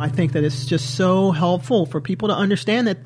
[0.00, 2.96] I think that it's just so helpful for people to understand that,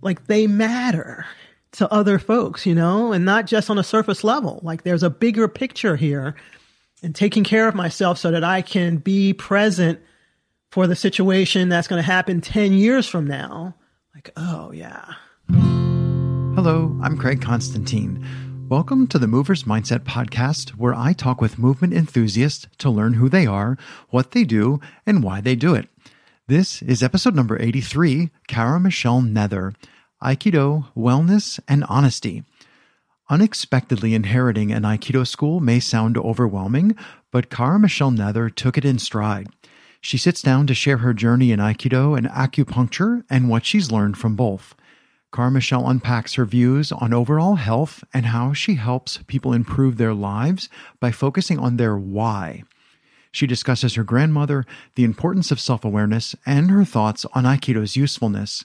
[0.00, 1.26] like, they matter
[1.72, 4.60] to other folks, you know, and not just on a surface level.
[4.62, 6.36] Like, there's a bigger picture here
[7.02, 10.00] and taking care of myself so that I can be present
[10.70, 13.74] for the situation that's going to happen 10 years from now.
[14.14, 15.04] Like, oh, yeah.
[15.50, 18.24] Hello, I'm Craig Constantine.
[18.68, 23.28] Welcome to the Movers Mindset Podcast, where I talk with movement enthusiasts to learn who
[23.28, 23.76] they are,
[24.08, 25.86] what they do, and why they do it.
[26.48, 29.74] This is episode number 83 Cara-Michele Nether
[30.22, 32.42] Aikido, Wellness, and Honesty.
[33.28, 36.96] Unexpectedly inheriting an Aikido school may sound overwhelming,
[37.30, 39.48] but Cara-Michele Nether took it in stride.
[40.00, 44.16] She sits down to share her journey in Aikido and acupuncture and what she's learned
[44.16, 44.74] from both.
[45.34, 50.68] Cara-Michele unpacks her views on overall health and how she helps people improve their lives
[51.00, 52.62] by focusing on their why.
[53.32, 58.64] She discusses her grandmother, the importance of self awareness, and her thoughts on Aikido's usefulness.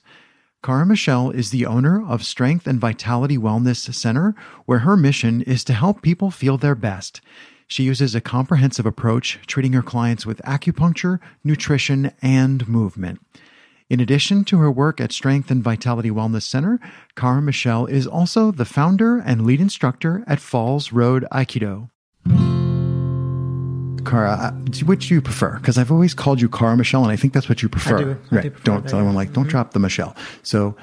[0.61, 4.35] Cara-Michele is the owner of Strength and Vitality Wellness Center,
[4.67, 7.19] where her mission is to help people feel their best.
[7.67, 13.21] She uses a comprehensive approach, treating her clients with acupuncture, nutrition, and movement.
[13.89, 16.79] In addition to her work at Strength and Vitality Wellness Center,
[17.15, 21.89] Cara-Michele is also the founder and lead instructor at Falls Road Aikido.
[24.05, 24.51] Uh,
[24.85, 25.57] which do you prefer?
[25.57, 27.97] Because I've always called you Cara-Michele, and I think that's what you prefer.
[27.97, 28.17] I do.
[28.31, 28.43] I right.
[28.43, 30.15] do prefer don't tell anyone like, don't drop the Michelle.
[30.43, 30.75] So,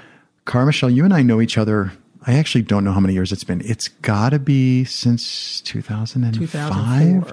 [0.47, 1.93] Cara-Michele, you and I know each other.
[2.29, 3.63] I actually don't know how many years it's been.
[3.65, 6.33] It's got to be since 2005,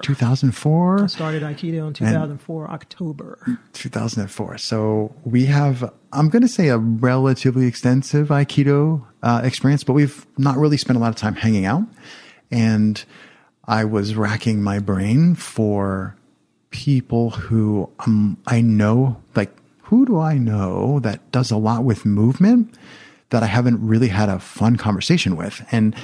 [0.00, 1.02] 2004.
[1.02, 3.58] I started Aikido in 2004, October.
[3.72, 4.58] 2004.
[4.58, 10.24] So we have, I'm going to say, a relatively extensive Aikido uh, experience, but we've
[10.38, 11.82] not really spent a lot of time hanging out.
[12.52, 13.04] And
[13.64, 16.14] I was racking my brain for
[16.70, 19.50] people who um, I know, like,
[19.82, 22.78] who do I know that does a lot with movement
[23.34, 25.66] that I haven't really had a fun conversation with?
[25.72, 25.94] And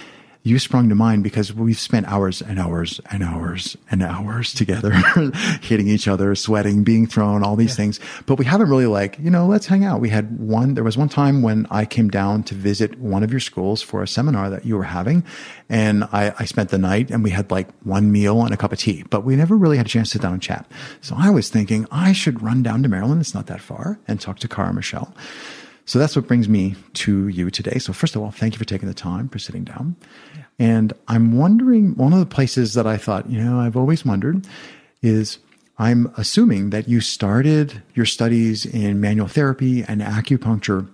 [0.42, 4.90] you sprung to mind because we've spent hours and hours and hours and hours together
[5.60, 8.00] hitting each other, sweating, being thrown, all these things.
[8.26, 10.00] But we haven't really like, you know, let's hang out.
[10.00, 13.30] We had one, there was one time when I came down to visit one of
[13.30, 15.24] your schools for a seminar that you were having.
[15.68, 18.72] And I, I spent the night and we had like one meal and a cup
[18.72, 20.70] of tea, but we never really had a chance to sit down and chat.
[21.02, 23.20] So I was thinking I should run down to Maryland.
[23.20, 25.14] It's not that far and talk to Cara-Michele.
[25.86, 27.78] So that's what brings me to you today.
[27.78, 29.96] So first of all, thank you for taking the time for sitting down.
[30.58, 34.46] And I'm wondering, one of the places that I thought, you know, I've always wondered
[35.02, 35.38] is
[35.78, 40.86] I'm assuming that you started your studies in manual therapy and acupuncture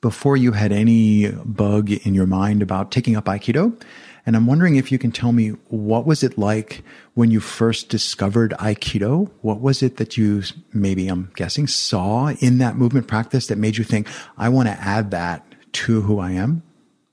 [0.00, 3.80] before you had any bug in your mind about taking up Aikido.
[4.26, 6.82] And I'm wondering if you can tell me what was it like
[7.14, 9.30] when you first discovered Aikido?
[9.40, 10.42] What was it that you
[10.72, 14.74] maybe I'm guessing saw in that movement practice that made you think, I want to
[14.74, 16.62] add that to who I am?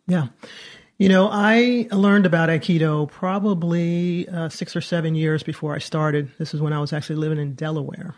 [0.07, 0.27] Yeah.
[0.97, 6.31] You know, I learned about Aikido probably uh, six or seven years before I started.
[6.39, 8.15] This is when I was actually living in Delaware.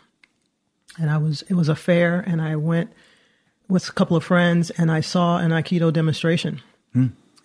[0.98, 2.92] And I was, it was a fair, and I went
[3.68, 6.60] with a couple of friends and I saw an Aikido demonstration.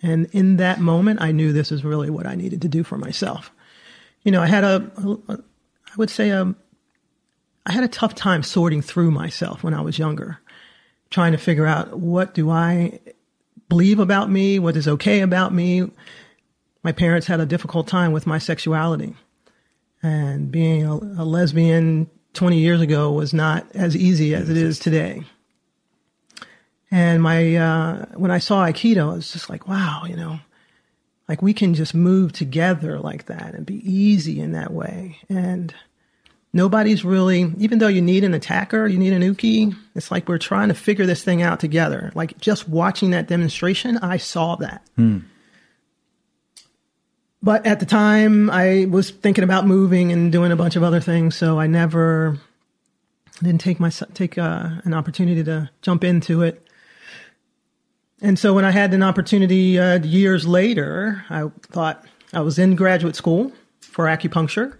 [0.06, 2.96] And in that moment, I knew this is really what I needed to do for
[2.96, 3.50] myself.
[4.22, 4.88] You know, I had a,
[5.28, 6.54] I would say, a,
[7.66, 10.38] I had a tough time sorting through myself when I was younger,
[11.10, 13.00] trying to figure out what do I
[13.68, 15.90] believe about me, what is okay about me.
[16.84, 19.16] My parents had a difficult time with my sexuality,
[20.04, 24.78] and being a, a lesbian 20 years ago was not as easy as it is
[24.78, 25.24] today.
[26.90, 30.38] And my uh, when I saw Aikido, I was just like, wow, you know,
[31.28, 35.18] like we can just move together like that and be easy in that way.
[35.28, 35.74] And
[36.52, 39.74] nobody's really, even though you need an attacker, you need an uke.
[39.94, 42.12] It's like we're trying to figure this thing out together.
[42.14, 44.86] Like just watching that demonstration, I saw that.
[47.42, 51.00] But at the time, I was thinking about moving and doing a bunch of other
[51.00, 52.40] things, so I never
[53.42, 56.65] didn't take my take uh, an opportunity to jump into it.
[58.22, 62.76] And so when I had an opportunity uh, years later, I thought I was in
[62.76, 64.76] graduate school for acupuncture.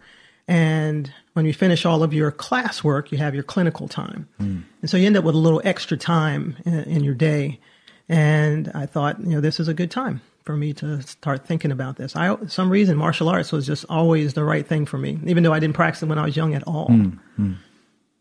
[0.49, 4.29] And when you finish all of your classwork, you have your clinical time.
[4.39, 4.61] Hmm.
[4.81, 7.61] And so you end up with a little extra time in, in your day.
[8.09, 11.73] And I thought, you know, this is a good time for me to start thinking
[11.73, 12.15] about this.
[12.15, 15.53] I, some reason, martial arts was just always the right thing for me, even though
[15.53, 16.87] I didn't practice it when I was young at all.
[16.87, 17.09] Hmm.
[17.35, 17.53] Hmm.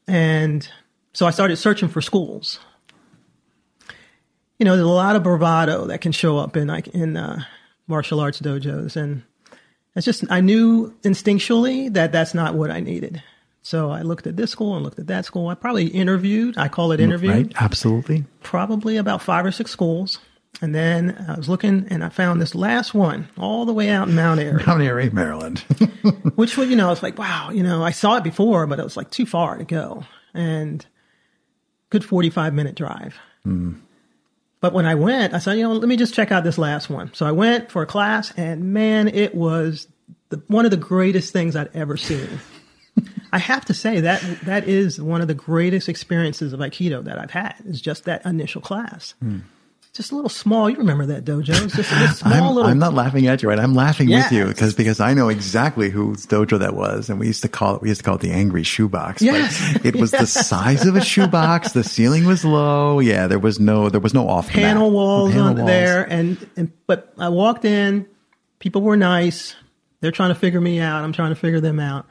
[0.08, 0.68] And
[1.14, 2.60] so I started searching for schools
[4.60, 7.44] you know, there's a lot of bravado that can show up in like in uh,
[7.88, 9.24] martial arts dojos, and
[9.96, 13.22] it's just I knew instinctually that that's not what I needed.
[13.62, 15.48] So I looked at this school and looked at that school.
[15.48, 17.54] I probably interviewed, I call it interviewed, Right?
[17.56, 18.24] Absolutely.
[18.44, 20.19] probably about five or six schools.
[20.62, 24.07] And then I was looking and I found this last one all the way out
[24.07, 25.60] in Mount Airy, Mount Airy, Maryland.
[26.36, 28.84] which was, you know, it's like, wow, you know, I saw it before, but it
[28.84, 30.04] was like too far to go.
[30.36, 30.86] And
[31.90, 33.16] good 45 minute drive.
[34.66, 36.90] But when I went, I said, you know, let me just check out this last
[36.90, 37.14] one.
[37.14, 39.88] So I went for a class and man, it was
[40.30, 42.40] the, one of the greatest things I'd ever seen.
[43.32, 47.20] I have to say that that is one of the greatest experiences of Aikido that
[47.20, 49.14] I've had is just that initial class.
[49.20, 49.42] Hmm.
[49.95, 50.69] Just a little small.
[50.69, 51.63] You remember that dojo?
[51.63, 52.69] It's just a small I'm, little.
[52.69, 53.57] I'm not laughing at you, right?
[53.57, 57.27] I'm laughing with you because because I know exactly whose dojo that was, and we
[57.27, 59.21] used to call it we used to call it the angry shoebox.
[59.21, 59.80] but Yes.
[59.86, 61.71] it was the size of a shoebox.
[61.71, 63.00] The ceiling was low.
[63.00, 65.68] Yeah, there was no there was no off panel walls Panel on walls.
[65.68, 68.06] there and, and but I walked in,
[68.59, 69.56] people were nice.
[70.01, 71.06] They're trying to figure me out.
[71.06, 72.06] I'm trying to figure them out.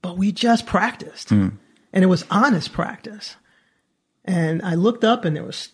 [0.00, 1.28] But we just practiced.
[1.28, 1.48] Hmm.
[1.92, 3.36] And it was honest practice.
[4.28, 5.70] And I looked up and there was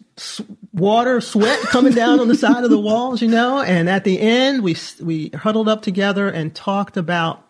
[0.73, 4.21] water, sweat coming down on the side of the walls, you know, and at the
[4.21, 7.45] end we we huddled up together and talked about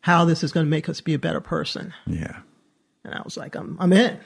[0.00, 1.94] how this is going to make us be a better person.
[2.08, 2.40] Yeah,
[3.04, 4.18] And I was like, I'm, I'm in.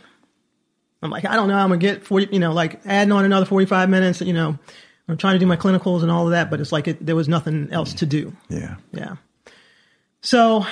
[1.02, 1.58] I'm like, I don't know.
[1.58, 4.58] I'm going to get 40, you know, like adding on another 45 minutes, you know,
[5.06, 7.14] I'm trying to do my clinicals and all of that, but it's like it, there
[7.14, 8.34] was nothing else to do.
[8.48, 8.76] yeah.
[8.90, 9.16] Yeah.
[10.22, 10.64] So,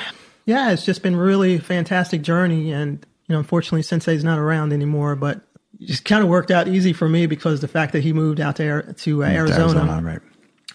[0.46, 2.72] yeah, it's just been really fantastic journey.
[2.72, 5.38] And, you know, unfortunately, Sensei's not around anymore, but
[5.80, 8.40] it just kind of worked out easy for me because the fact that he moved
[8.40, 10.20] out to, to uh, Arizona, right?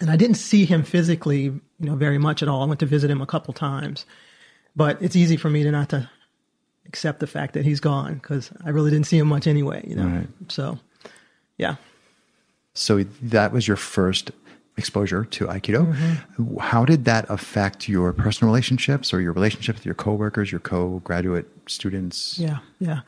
[0.01, 2.63] and I didn't see him physically, you know, very much at all.
[2.63, 4.05] I went to visit him a couple times,
[4.75, 6.09] but it's easy for me to not to
[6.85, 9.95] accept the fact that he's gone because I really didn't see him much anyway, you
[9.95, 10.05] know.
[10.05, 10.27] Right.
[10.47, 10.79] So,
[11.57, 11.75] yeah.
[12.73, 14.31] So that was your first
[14.77, 15.93] exposure to Aikido.
[15.93, 16.57] Mm-hmm.
[16.57, 21.58] How did that affect your personal relationships or your relationship with your coworkers, your co-graduate
[21.69, 22.37] students?
[22.37, 23.01] Yeah, yeah.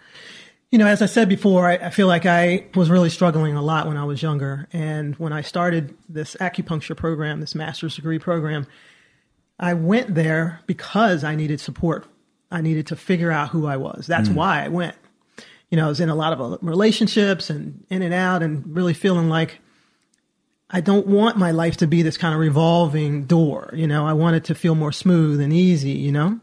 [0.71, 3.61] You know, as I said before, I, I feel like I was really struggling a
[3.61, 4.67] lot when I was younger.
[4.71, 8.65] And when I started this acupuncture program, this master's degree program,
[9.59, 12.07] I went there because I needed support.
[12.49, 14.07] I needed to figure out who I was.
[14.07, 14.95] That's why I went.
[15.69, 18.75] You know, I was in a lot of uh, relationships and in and out and
[18.75, 19.59] really feeling like
[20.69, 23.71] I don't want my life to be this kind of revolving door.
[23.73, 26.39] You know, I want it to feel more smooth and easy, you know?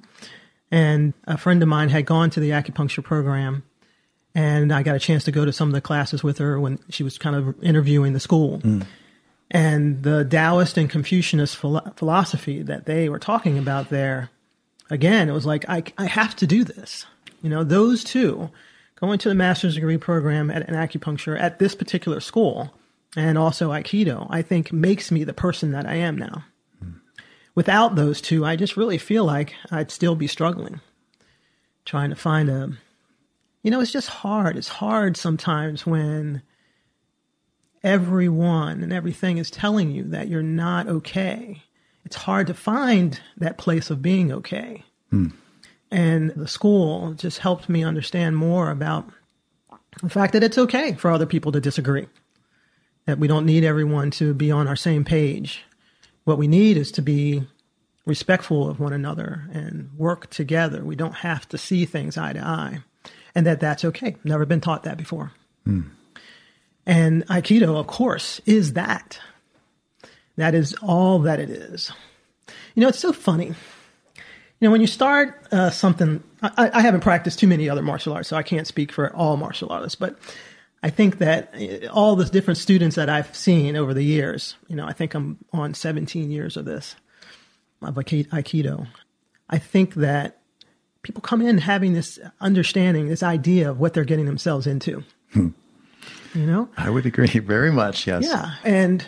[0.70, 3.62] And a friend of mine had gone to the acupuncture program,
[4.34, 6.78] and I got a chance to go to some of the classes with her when
[6.90, 8.58] she was kind of interviewing the school.
[8.58, 8.86] Mm.
[9.50, 14.30] And the Taoist and Confucianist philo- philosophy that they were talking about there,
[14.90, 17.06] again, it was like, I, I have to do this.
[17.42, 18.50] You know, those two,
[18.96, 22.74] going to the master's degree program at an acupuncture at this particular school
[23.16, 26.44] and also Aikido, I think makes me the person that I am now.
[27.58, 30.81] Without those two, I just really feel like I'd still be struggling,
[31.84, 32.70] trying to find a,
[33.64, 34.56] you know, it's just hard.
[34.56, 36.43] It's hard sometimes when
[37.82, 41.64] everyone and everything is telling you that you're not okay.
[42.05, 44.84] It's hard to find that place of being okay.
[45.11, 45.31] Hmm.
[45.90, 49.11] And the school just helped me understand more about
[50.00, 52.06] the fact that it's okay for other people to disagree,
[53.06, 55.64] that we don't need everyone to be on our same page.
[56.28, 57.42] What we need is to be
[58.04, 60.84] respectful of one another and work together.
[60.84, 62.80] We don't have to see things eye to eye,
[63.35, 64.16] and that that's okay.
[64.25, 65.32] Never been taught that before.
[66.85, 69.18] And Aikido, of course, is that.
[70.37, 71.90] That is all that it is.
[72.75, 73.47] You know, it's so funny.
[73.47, 73.54] You
[74.61, 78.28] know, when you start uh, something, I, I haven't practiced too many other martial arts,
[78.28, 80.18] so I can't speak for all martial artists, but
[80.82, 84.76] I think that uh, all the different students that I've seen over the years, you
[84.76, 86.94] know, I think I'm on 17 years of this,
[87.82, 88.87] of Aikido.
[89.50, 90.38] I think that
[91.02, 95.02] people come in having this understanding, this idea of what they're getting themselves into.
[96.35, 96.68] You know?
[96.76, 98.06] I would agree very much.
[98.06, 98.25] Yes.
[98.25, 98.54] Yeah.
[98.62, 99.04] And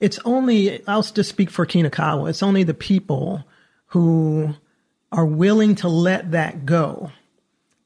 [0.00, 3.44] it's only, I'll just speak for Kinakawa, it's only the people
[3.88, 4.54] who
[5.12, 7.12] are willing to let that go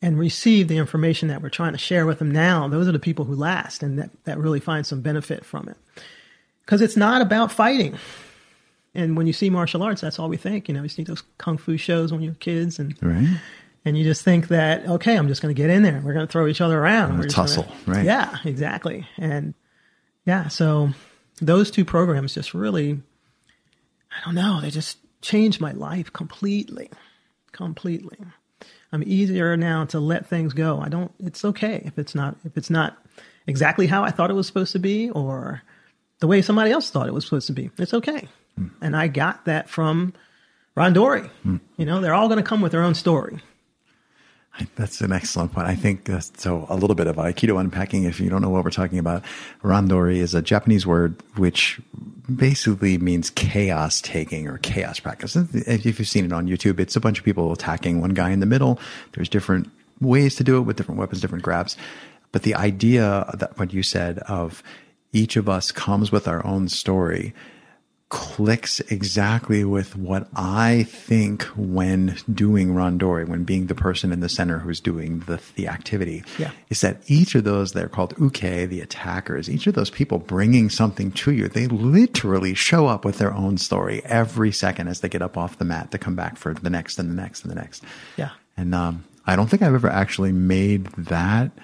[0.01, 2.69] and receive the information that we're trying to share with them now.
[2.69, 5.77] Those are the people who last and that, that really find some benefit from it.
[6.65, 7.99] Because it's not about fighting.
[8.95, 10.69] And when you see martial arts, that's all we think.
[10.69, 13.41] You know, you see those kung fu shows when you're kids and Right.
[13.85, 16.27] and you just think that okay i'm just going to get in there we're going
[16.27, 18.05] to throw each other around gonna We're just gonna- tussle, right.
[18.05, 19.55] yeah exactly and
[20.27, 20.91] yeah so
[21.41, 23.01] those two programs just really
[24.11, 26.91] i don't know they just changed my life completely
[27.53, 28.19] completely
[28.93, 30.81] i'm easier now to let things go.
[30.81, 32.97] I don't it's okay if it's not if it's not
[33.47, 35.63] exactly how i thought it was supposed to be or
[36.21, 37.71] the way somebody else thought it was supposed to be.
[37.79, 38.29] It's okay.
[38.57, 38.69] Hmm.
[38.81, 40.15] And i got that from
[40.75, 41.57] Ron randori hmm.
[41.77, 43.41] you know they're all going to come with their own story
[44.77, 45.67] That's an excellent point.
[45.67, 46.67] I think uh, so.
[46.69, 48.05] A little bit of Aikido unpacking.
[48.05, 49.23] If you don't know what we're talking about,
[49.63, 51.81] randori is a Japanese word which
[52.35, 55.37] basically means chaos taking or chaos practice.
[55.37, 58.41] If you've seen it on YouTube, it's a bunch of people attacking one guy in
[58.41, 58.79] the middle.
[59.13, 61.77] There's different ways to do it with different weapons, different grabs.
[62.33, 64.63] But the idea that what you said of
[65.13, 67.35] each of us comes with our own story
[68.11, 74.31] clicks exactly with what I think when doing randori, when being the person in the
[74.31, 76.53] center who's doing the, the activity, yeah.
[76.71, 80.71] is that each of those, they're called uke, the attackers, each of those people bringing
[80.71, 85.09] something to you, they literally show up with their own story every second as they
[85.09, 87.51] get up off the mat to come back for the next and the next and
[87.51, 87.85] the next.
[88.17, 88.31] Yeah.
[88.57, 91.51] And um, I don't think I've ever actually made that–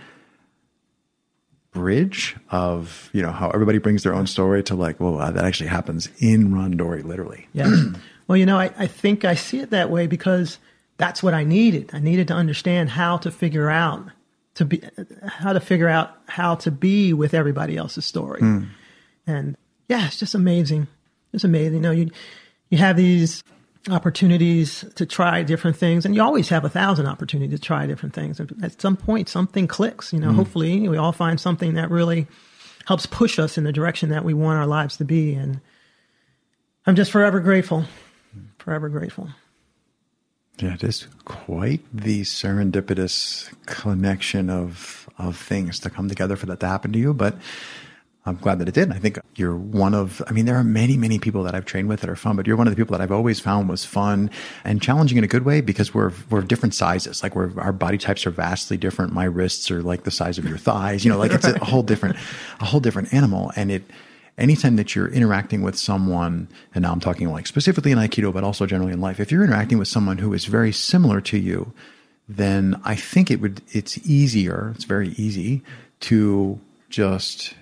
[1.74, 5.44] bridge of you know how everybody brings their own story to like well uh, that
[5.44, 7.46] actually happens in Randori literally.
[7.52, 7.70] Yeah.
[8.26, 10.58] Well you know I, I think i see it that way because
[10.96, 11.90] that's what i needed.
[11.92, 14.08] I needed to understand how to figure out
[14.54, 14.82] to be
[15.26, 18.40] how to figure out how to be with everybody else's story.
[18.40, 18.68] Mm.
[19.26, 19.56] and
[19.90, 20.86] yeah it's just amazing.
[21.34, 21.74] It's amazing.
[21.74, 22.10] You know you
[22.70, 23.44] you have these
[23.90, 26.06] opportunities to try different things.
[26.06, 28.40] And you always have a thousand opportunities to try different things.
[28.62, 30.36] At some point something clicks you know mm.
[30.36, 32.26] hopefully we all find something that really
[32.86, 35.60] helps push us in the direction that we want our lives to be and
[36.86, 37.84] i'm just forever grateful
[38.58, 39.28] forever grateful.
[40.58, 46.60] Yeah it is quite the serendipitous connection of of things to come together for that
[46.60, 47.14] to happen to you.
[47.14, 47.36] But
[48.26, 48.90] I'm glad that it did.
[48.90, 51.90] I think you're one of, I mean, there are many, many people that I've trained
[51.90, 53.84] with that are fun, but you're one of the people that I've always found was
[53.84, 54.30] fun
[54.64, 57.22] and challenging in a good way because we're, we're different sizes.
[57.22, 59.12] Like we're, our body types are vastly different.
[59.12, 61.82] My wrists are like the size of your thighs, you know, like it's a whole
[61.82, 62.16] different,
[62.60, 63.52] a whole different animal.
[63.56, 63.82] And it,
[64.38, 68.42] anytime that you're interacting with someone, and now I'm talking like specifically in Aikido, but
[68.42, 71.74] also generally in life, if you're interacting with someone who is very similar to you,
[72.26, 75.62] then I think it would, it's easier, it's very easy
[76.00, 77.54] to just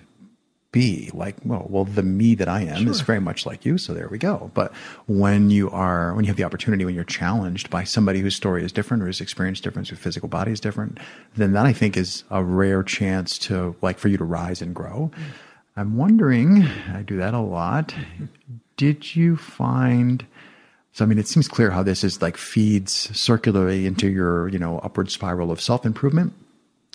[0.73, 2.91] be like well well the me that i am sure.
[2.91, 4.73] is very much like you so there we go but
[5.07, 8.65] when you are when you have the opportunity when you're challenged by somebody whose story
[8.65, 10.97] is different or whose experience different whose physical body is different
[11.35, 14.75] then that i think is a rare chance to like for you to rise and
[14.75, 15.23] grow mm.
[15.77, 16.63] i'm wondering
[16.93, 17.95] i do that a lot
[18.75, 20.25] did you find
[20.95, 24.59] so I mean, it seems clear how this is like feeds circularly into your, you
[24.59, 26.33] know, upward spiral of self improvement.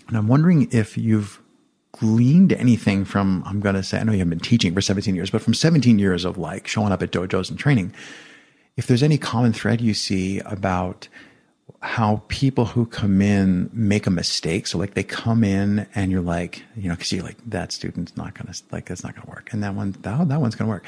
[0.07, 1.43] And I'm wondering if you've
[1.99, 5.15] gleaned anything from, I'm going to say, I know you haven't been teaching for 17
[5.15, 7.93] years, but from 17 years of like showing up at dojos and training,
[8.77, 11.09] if there's any common thread you see about
[11.81, 14.67] how people who come in make a mistake.
[14.67, 18.17] So like they come in and you're like, you know, cause you're like, that student's
[18.17, 19.53] not going to, like, that's not going to work.
[19.53, 20.85] And that one, that, that one's going to work.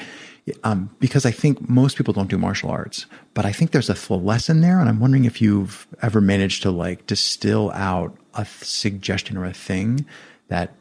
[0.63, 4.13] Um, because I think most people don't do martial arts, but I think there's a
[4.13, 4.79] lesson there.
[4.79, 9.53] And I'm wondering if you've ever managed to like distill out a suggestion or a
[9.53, 10.05] thing
[10.49, 10.73] that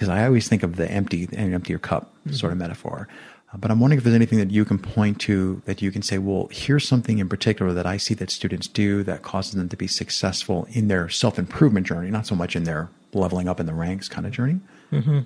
[0.00, 2.32] because I always think of the empty and empty your cup mm-hmm.
[2.32, 3.06] sort of metaphor.
[3.52, 6.00] Uh, but I'm wondering if there's anything that you can point to that you can
[6.00, 9.68] say, well, here's something in particular that I see that students do that causes them
[9.68, 13.60] to be successful in their self improvement journey, not so much in their leveling up
[13.60, 14.60] in the ranks kind of journey.
[14.90, 15.18] Mm-hmm.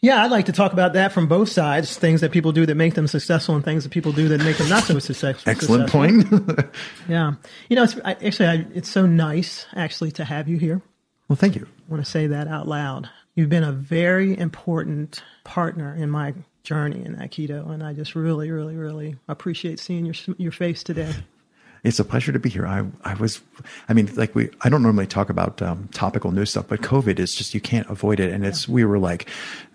[0.00, 2.74] Yeah, I'd like to talk about that from both sides things that people do that
[2.74, 5.48] make them successful and things that people do that make them not so successful.
[5.48, 6.26] Excellent point.
[7.08, 7.34] yeah.
[7.68, 10.82] You know, it's, I, actually, I, it's so nice actually to have you here.
[11.28, 11.68] Well, thank you.
[11.86, 13.08] I want to say that out loud.
[13.40, 18.50] You've been a very important partner in my journey in Aikido, and I just really,
[18.50, 21.14] really, really appreciate seeing your your face today.
[21.82, 22.66] It's a pleasure to be here.
[22.66, 23.40] I I was,
[23.88, 27.18] I mean, like we, I don't normally talk about um, topical news stuff, but COVID
[27.18, 28.74] is just you can't avoid it, and it's yeah.
[28.74, 29.26] we were like,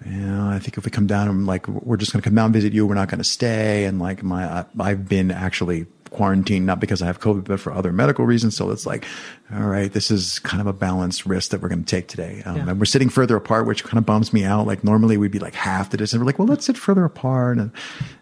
[0.05, 2.45] yeah, I think if we come down and like we're just going to come down
[2.45, 5.87] and visit you, we're not going to stay, and like my I, I've been actually
[6.15, 8.55] quarantine, not because I have COVID, but for other medical reasons.
[8.55, 9.05] So it's like,
[9.53, 12.41] all right, this is kind of a balanced risk that we're going to take today.
[12.45, 12.69] Um, yeah.
[12.69, 14.65] And we're sitting further apart, which kind of bums me out.
[14.65, 16.19] Like normally we'd be like half the distance.
[16.19, 17.57] We're like, well, let's sit further apart.
[17.57, 17.71] And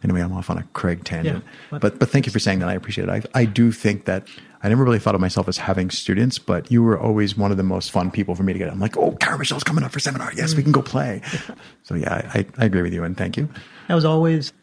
[0.03, 2.69] anyway, I'm off on a Craig tangent, yeah, but, but thank you for saying that.
[2.69, 3.29] I appreciate it.
[3.35, 4.27] I, I do think that
[4.63, 7.57] I never really thought of myself as having students, but you were always one of
[7.57, 8.69] the most fun people for me to get.
[8.69, 10.31] I'm like, oh, Cara-Michele's coming up for seminar.
[10.35, 11.21] Yes, mm we can go play.
[11.83, 13.49] so yeah, I, I agree with you and thank you.
[13.87, 14.53] That was always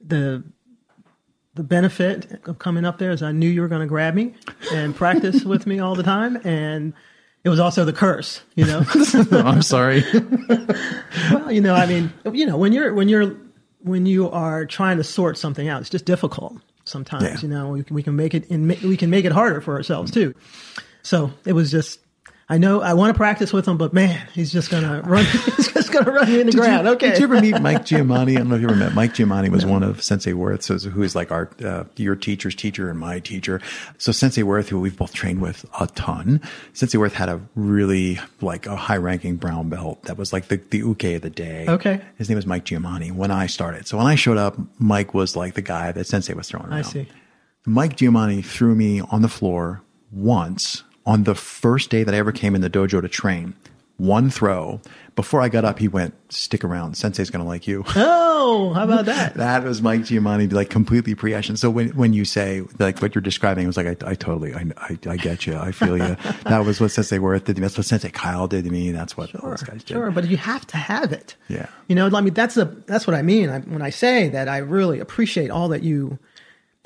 [0.00, 0.42] the
[1.60, 4.32] the benefit of coming up there is I knew you were going to grab me
[4.72, 6.40] and practice with me all the time.
[6.42, 6.94] And
[7.44, 8.82] it was also the curse, you know.
[9.32, 10.02] I'm sorry.
[11.30, 13.36] well, you know, I mean, you know, when you're when you're
[13.80, 17.24] when you are trying to sort something out, it's just difficult sometimes.
[17.24, 17.36] Yeah.
[17.42, 19.74] You know, we can, we can make it in we can make it harder for
[19.74, 20.34] ourselves too.
[21.02, 22.00] So it was just
[22.50, 25.24] I know I want to practice with him, but man, he's just gonna run.
[25.56, 26.84] he's just gonna run me in the Did ground.
[26.84, 27.10] you, okay.
[27.10, 28.32] Did you ever meet Mike Giamatti?
[28.32, 29.48] I don't know if you ever met Mike Giamatti.
[29.50, 33.20] Was one of Sensei Worth's, who is like our uh, your teacher's teacher and my
[33.20, 33.60] teacher.
[33.98, 36.40] So Sensei Worth, who we've both trained with a ton.
[36.72, 40.56] Sensei Worth had a really like a high ranking brown belt that was like the
[40.56, 41.66] the uke of the day.
[41.68, 42.00] Okay.
[42.18, 43.86] His name was Mike Giamatti when I started.
[43.86, 46.78] So when I showed up, Mike was like the guy that Sensei was throwing around.
[46.78, 47.06] I see.
[47.64, 52.30] Mike Giamatti threw me on the floor once on the first day that I ever
[52.30, 53.54] came in the dojo to train.
[53.96, 54.80] One throw.
[55.16, 56.96] Before I got up, he went, stick around.
[56.96, 57.84] Sensei's going to like you.
[58.42, 59.34] Oh, how about that?
[59.36, 61.58] that was Mike Giamatti, like completely pre-action.
[61.58, 64.54] So when, when you say like what you're describing, it was like, I, I totally,
[64.54, 65.58] I, I, I get you.
[65.58, 66.16] I feel you.
[66.44, 67.66] that was what Sensei Worth did to me.
[67.66, 68.92] That's what Sensei Kyle did to me.
[68.92, 69.92] That's what all those guys did.
[69.94, 71.36] Sure, but you have to have it.
[71.48, 71.66] Yeah.
[71.86, 74.48] You know, I mean, that's a that's what I mean I, when I say that
[74.48, 76.18] I really appreciate all that you,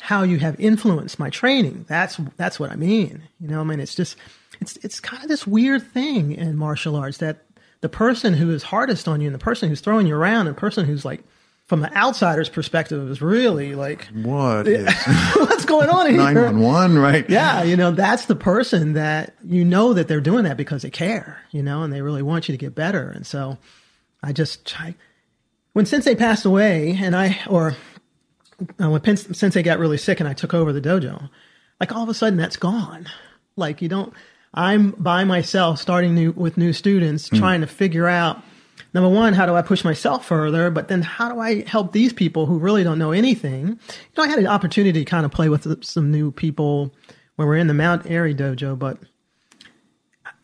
[0.04, 1.86] how you have influenced my training.
[1.88, 3.22] That's that's what I mean.
[3.40, 4.16] You know, I mean, it's just
[4.60, 7.46] it's it's kind of this weird thing in martial arts that
[7.80, 10.56] the person who is hardest on you and the person who's throwing you around and
[10.56, 11.24] the person who's like
[11.64, 14.86] from the outsider's perspective is really like What is
[15.36, 17.30] what's going on here 911, right?
[17.30, 20.90] yeah, you know, that's the person that you know that they're doing that because they
[20.90, 23.08] care, you know, and they really want you to get better.
[23.08, 23.56] And so
[24.22, 24.96] I just try.
[25.72, 27.74] When Sensei passed away, and I, or
[28.82, 31.28] uh, when Pen- Sensei got really sick and I took over the dojo,
[31.80, 33.06] like all of a sudden that's gone.
[33.56, 34.12] Like you don't,
[34.52, 38.42] I'm by myself starting new, with new students, trying to figure out
[38.92, 40.70] number one, how do I push myself further?
[40.70, 43.68] But then how do I help these people who really don't know anything?
[43.68, 43.76] You
[44.16, 46.94] know, I had an opportunity to kind of play with some new people
[47.36, 48.98] when we're in the Mount Airy dojo, but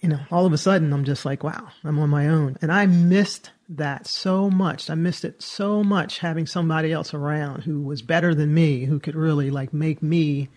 [0.00, 2.56] you know, all of a sudden I'm just like, wow, I'm on my own.
[2.62, 4.90] And I missed that so much.
[4.90, 8.98] I missed it so much having somebody else around who was better than me, who
[8.98, 10.48] could really like make me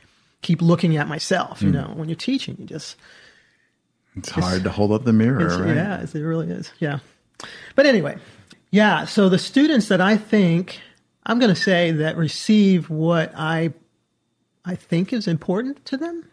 [0.41, 1.61] keep looking at myself.
[1.61, 2.97] You know, when you're teaching, you just,
[4.15, 5.75] It's hard to hold up the mirror, right?
[5.75, 6.71] Yeah, it really is.
[6.79, 6.99] Yeah.
[7.75, 8.17] But anyway,
[8.71, 9.05] yeah.
[9.05, 10.81] So the students that I think
[11.25, 13.73] I'm going to say that receive what I
[14.65, 16.29] I think is important to them.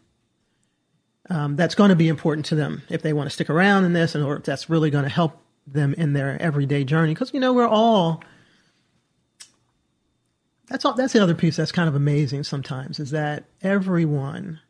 [1.29, 3.93] Um, that's going to be important to them if they want to stick around in
[3.93, 5.41] this, and or if that's really going to help
[5.73, 7.15] them in their everyday journey.
[7.15, 8.23] Because you know we're all.
[10.69, 10.95] That's all.
[10.95, 14.61] That's the other piece that's kind of amazing sometimes is that everyone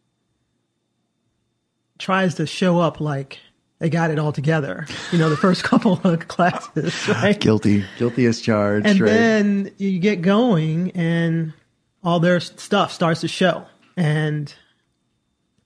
[1.98, 3.38] tries to show up like
[3.78, 4.86] they got it all together.
[5.12, 7.38] You know, the first couple of classes, right?
[7.38, 8.86] Guilty, guilty as charged.
[8.86, 9.10] and right?
[9.10, 11.52] then you get going and
[12.02, 14.54] all their stuff starts to show and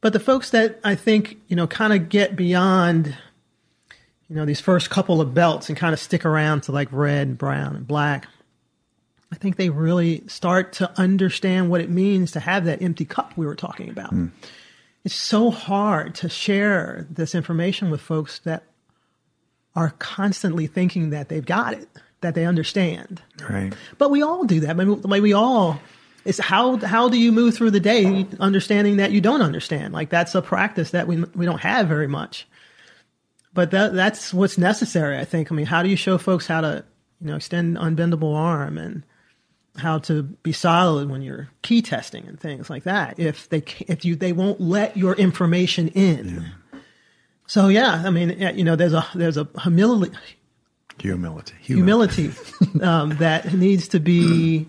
[0.01, 3.17] but the folks that i think you know kind of get beyond
[4.35, 7.29] you know these first couple of belts and kind of stick around to like red
[7.29, 8.27] and brown and black
[9.33, 13.33] i think they really start to understand what it means to have that empty cup
[13.37, 14.27] we were talking about hmm.
[15.05, 18.65] it's so hard to share this information with folks that
[19.77, 21.89] are constantly thinking that they've got it
[22.21, 23.73] that they understand right.
[23.99, 24.77] but we all do that.
[24.77, 25.79] Like we all.
[26.25, 29.93] It's how how do you move through the day, understanding that you don't understand?
[29.93, 32.47] Like that's a practice that we we don't have very much.
[33.55, 35.51] But that that's what's necessary, I think.
[35.51, 36.85] I mean, how do you show folks how to
[37.21, 39.05] you know extend unbendable arm and
[39.77, 43.19] how to be solid when you're key testing and things like that?
[43.19, 46.51] If they if you they won't let your information in.
[47.47, 50.17] So yeah, I mean, you know, there's a there's a humility
[51.01, 51.55] Humility.
[51.61, 52.31] humility
[52.81, 54.67] um, that needs to be,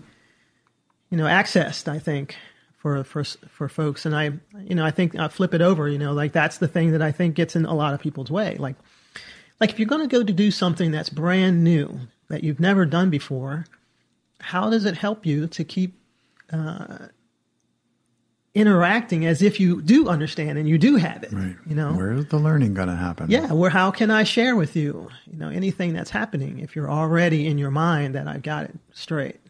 [1.10, 1.88] you know, accessed.
[1.88, 2.36] I think
[2.86, 5.88] for for for folks, and I, you know, I think I flip it over.
[5.88, 8.30] You know, like that's the thing that I think gets in a lot of people's
[8.30, 8.56] way.
[8.60, 8.76] Like,
[9.60, 12.86] like if you're going to go to do something that's brand new that you've never
[12.86, 13.66] done before,
[14.38, 15.98] how does it help you to keep
[16.52, 17.08] uh,
[18.54, 21.32] interacting as if you do understand and you do have it?
[21.32, 21.56] Right.
[21.66, 23.28] You know, Where's the learning going to happen?
[23.30, 26.90] yeah, where how can I share with you, you know, anything that's happening if you're
[26.90, 29.40] already in your mind that I've got it straight.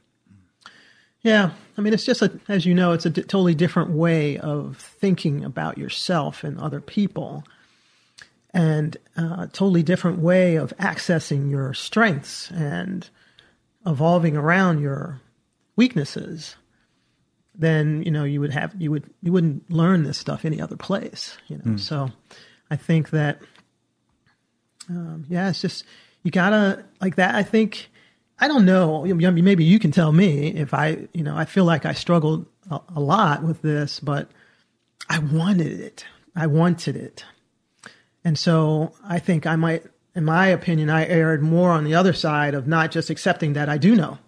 [1.26, 4.38] Yeah, I mean, it's just a, as you know, it's a d- totally different way
[4.38, 7.42] of thinking about yourself and other people,
[8.54, 13.10] and a totally different way of accessing your strengths and
[13.84, 15.20] evolving around your
[15.74, 16.54] weaknesses.
[17.56, 20.76] Then you know you would have you would you wouldn't learn this stuff any other
[20.76, 21.38] place.
[21.48, 22.12] You know, so
[22.70, 23.40] I think that
[24.88, 25.84] um, yeah, it's just
[26.22, 27.34] you gotta like that.
[27.34, 27.90] I think
[28.38, 29.04] I don't know.
[29.04, 32.80] Maybe you can tell me if I, you know, I feel like I struggled a,
[32.94, 34.28] a lot with this, but
[35.08, 36.04] I wanted it.
[36.34, 37.24] I wanted it,
[38.24, 42.12] and so I think I might, in my opinion, I erred more on the other
[42.12, 44.18] side of not just accepting that I do know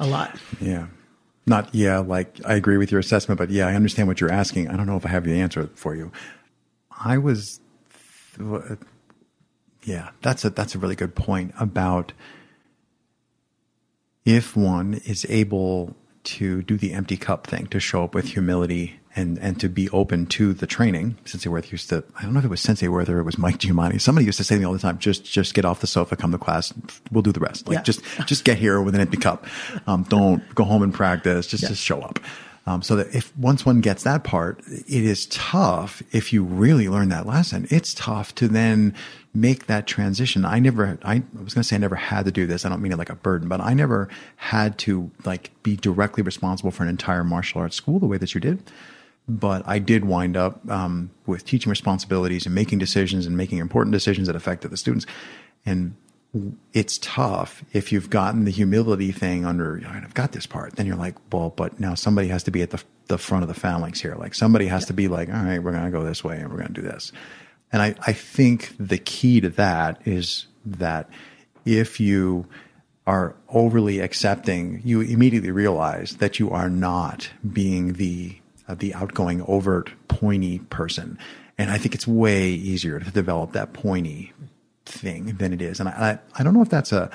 [0.00, 0.36] a lot.
[0.60, 0.88] Yeah.
[1.46, 4.70] Not, yeah, like I agree with your assessment, but yeah, I understand what you're asking.
[4.70, 6.10] I don't know if I have the answer for you.
[6.90, 7.60] I was
[9.84, 12.12] yeah, that's a that's a really good point about
[14.24, 18.98] if one is able to do the empty cup thing, to show up with humility
[19.16, 21.16] and and to be open to the training.
[21.24, 23.36] Sensei Worth used to I don't know if it was Sensei Worth or it was
[23.38, 24.00] Mike Giamatti.
[24.00, 26.16] Somebody used to say to me all the time, just just get off the sofa,
[26.16, 26.72] come to class,
[27.12, 27.68] we'll do the rest.
[27.68, 27.82] Like Yeah.
[27.82, 29.46] just just get here with an empty cup.
[29.86, 31.46] Um, don't go home and practice.
[31.46, 31.68] Just Yeah.
[31.70, 32.18] just show up.
[32.66, 36.02] Um, so that if once one gets that part, it is tough.
[36.12, 38.94] If you really learn that lesson, it's tough to then
[39.34, 40.46] make that transition.
[40.46, 42.64] I never, I, was going to say I never had to do this.
[42.64, 46.22] I don't mean it like a burden, but I never had to like be directly
[46.22, 48.62] responsible for an entire martial arts school the way that you did.
[49.28, 53.92] But I did wind up um, with teaching responsibilities and making decisions and making important
[53.92, 55.06] decisions that affected the students.
[55.66, 55.96] And
[56.72, 60.76] it's tough if you've gotten the humility thing under, "All right, I've got this part.
[60.76, 63.48] Then you're like, well, but now somebody has to be at the, the front of
[63.48, 64.16] the phalanx here.
[64.16, 66.50] Like somebody has to be like, all right, we're going to go this way and
[66.50, 67.12] we're going to do this.
[67.72, 71.08] And I, I think the key to that is that
[71.64, 72.46] if you
[73.06, 79.42] are overly accepting, you immediately realize that you are not being the uh, the outgoing,
[79.42, 81.18] overt, pointy person.
[81.58, 84.32] And I think it's way easier to develop that pointy
[84.86, 85.80] thing than it is.
[85.80, 87.10] And I, I, I don't know if that's a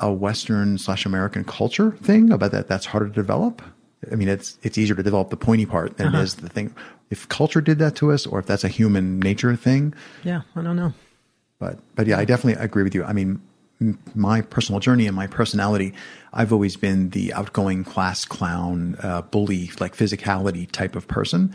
[0.00, 2.66] a Western slash American culture thing about that.
[2.68, 3.62] That's harder to develop.
[4.10, 6.74] I mean, it's it's easier to develop the pointy part than it is the thing.
[7.10, 9.94] If culture did that to us, or if that's a human nature thing,
[10.24, 10.92] Yeah, I don't know.
[11.58, 13.04] but but yeah, I definitely agree with you.
[13.04, 13.40] I mean,
[13.80, 15.94] m- my personal journey and my personality,
[16.32, 21.54] I've always been the outgoing class clown, uh, bully, like physicality type of person.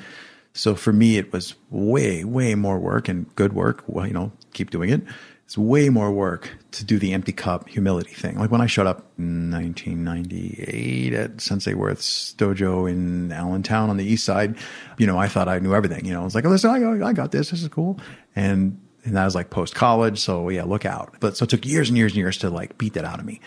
[0.60, 3.82] So for me, it was way way more work and good work.
[3.88, 5.02] Well, you know, keep doing it.
[5.46, 8.38] It's way more work to do the empty cup humility thing.
[8.38, 14.04] Like when I showed up in 1998 at Sensei Worth's dojo in Allentown on the
[14.04, 14.58] east side,
[14.98, 16.04] you know, I thought I knew everything.
[16.04, 17.52] You know, I was like, oh, listen, I got, I got this.
[17.52, 17.98] This is cool.
[18.36, 20.20] And and that was like post college.
[20.20, 21.16] So yeah, look out.
[21.22, 23.26] But so it took years and years and years to like beat that out of
[23.26, 23.40] me.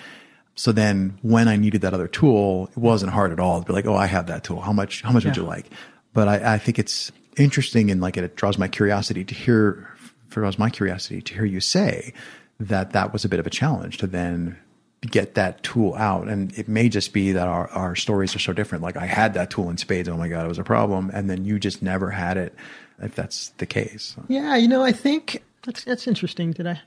[0.55, 3.73] So then when I needed that other tool, it wasn't hard at all to be
[3.75, 4.61] like, oh, I have that tool.
[4.61, 5.71] How much, how much would you like?
[6.15, 9.89] But I, I think it's interesting and like it draws my curiosity to hear,
[10.31, 12.13] draws my curiosity to hear you say
[12.61, 14.59] that that was a bit of a challenge to then
[15.03, 16.29] get that tool out.
[16.29, 18.85] And it may just be that our, our stories are so different.
[18.85, 20.09] Like I had that tool in spades.
[20.09, 21.11] Oh my God, it was a problem.
[21.13, 22.55] And then you just never had it
[23.01, 24.15] if that's the case.
[24.29, 26.53] Yeah, you know, I think that's that's interesting.
[26.53, 26.81] Did I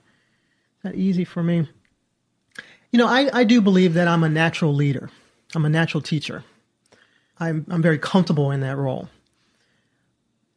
[0.84, 1.68] that easy for me?
[2.92, 5.10] You know, I, I do believe that I'm a natural leader.
[5.54, 6.44] I'm a natural teacher.
[7.40, 9.10] I'm I'm very comfortable in that role.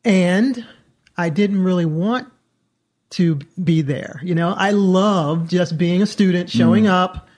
[0.04, 0.64] And
[1.16, 2.28] I didn't really want
[3.10, 4.20] to be there.
[4.22, 6.90] You know, I love just being a student, showing mm.
[6.90, 7.28] up,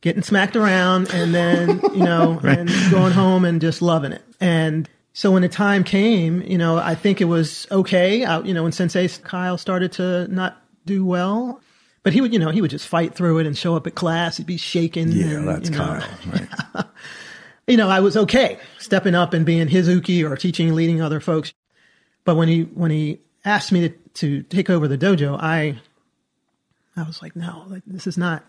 [0.00, 4.22] getting smacked around, and then, you know, and going home and just loving it.
[4.40, 8.24] And so when the time came, you know, I think it was okay.
[8.24, 11.60] I, you know, when Sensei Kyle started to not do well,
[12.02, 13.94] but he would, you know, he would just fight through it and show up at
[13.94, 14.36] class.
[14.36, 15.10] He'd be shaking.
[15.10, 16.08] Yeah, and, that's you know, Kyle.
[16.32, 16.86] Right.
[17.66, 21.18] you know, I was okay stepping up and being his uke or teaching, leading other
[21.18, 21.52] folks.
[22.26, 25.78] But when he when he asked me to, to take over the dojo, I
[26.96, 28.44] I was like, no, like, this is not.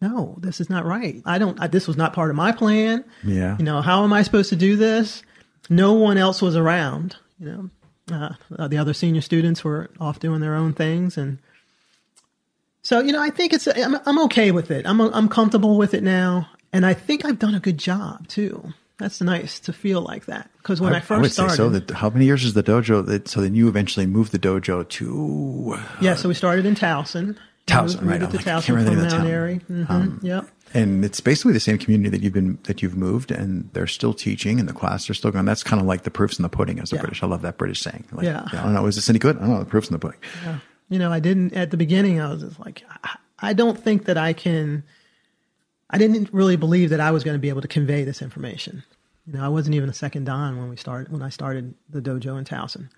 [0.00, 1.22] No, this is not right.
[1.24, 1.58] I don't.
[1.58, 3.04] I, this was not part of my plan.
[3.24, 3.56] Yeah.
[3.58, 5.22] You know, how am I supposed to do this?
[5.70, 7.16] No one else was around.
[7.40, 7.70] You
[8.10, 11.38] know, uh, the other senior students were off doing their own things, and
[12.82, 13.66] so you know, I think it's.
[13.66, 14.84] I'm, I'm okay with it.
[14.86, 18.74] I'm I'm comfortable with it now, and I think I've done a good job too.
[18.98, 21.68] That's nice to feel like that because when I, first would started, say so.
[21.68, 23.04] That how many years is the dojo?
[23.04, 27.36] That so then you eventually moved the dojo to yeah, so we started in Towson.
[27.66, 28.22] Towson, Moved right.
[28.22, 29.58] it I'm to like, I can't Towson from the Mount the Airy.
[29.86, 30.18] town.
[30.20, 30.46] hmm yep.
[30.74, 34.14] and it's basically the same community that you've been that you've moved, and they're still
[34.14, 35.44] teaching, and the class are still going.
[35.44, 37.02] That's kind of like the proofs in the pudding, as the Yeah.
[37.02, 37.22] British.
[37.22, 38.04] I love that British saying.
[38.12, 38.44] Like, Yeah.
[38.52, 38.86] I don't know.
[38.86, 39.36] Is this any good?
[39.38, 39.58] I don't know.
[39.60, 40.20] The proofs in the pudding.
[40.88, 42.20] you know, I didn't at the beginning.
[42.20, 44.84] I was just like, I, I don't think that I can.
[45.94, 48.82] I didn't really believe that I was going to be able to convey this information.
[49.28, 52.02] You know, I wasn't even a second dan when we started when I started the
[52.02, 52.90] dojo in Towson.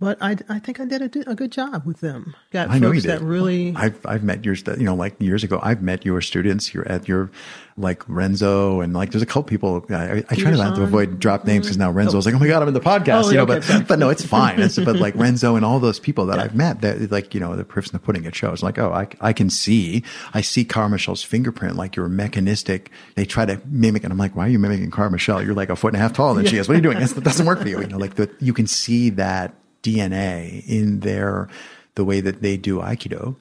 [0.00, 2.36] But I, I think I did a, a good job with them.
[2.52, 3.20] Got I know you folks did.
[3.20, 5.58] that really I've I've met your you know like years ago.
[5.60, 6.72] I've met your students.
[6.72, 7.30] You're at your
[7.76, 9.84] like Renzo and like there's a couple people.
[9.90, 11.98] I, I, try to not to avoid drop names because now mm-hmm.
[11.98, 13.64] Renzo's like oh my god I'm in the oh, podcast Oh, you know okay, but
[13.64, 13.84] sorry.
[13.84, 14.60] but no it's fine.
[14.60, 17.56] It's, but like Renzo and all those people that I've met that like you know
[17.56, 20.64] the proofs in the pudding it shows like oh I I can see I see
[20.64, 22.90] Cara-Michele's fingerprint like you're mechanistic.
[23.16, 25.42] They try to mimic and I'm like why are you mimicking Cara-Michele?
[25.42, 26.68] You're like a foot and a half taller than she is.
[26.68, 27.00] What are you doing?
[27.00, 27.80] That's, that doesn't work for you.
[27.80, 31.48] You know like the, you can see that DNA in their
[31.94, 33.36] the way that they do Aikido.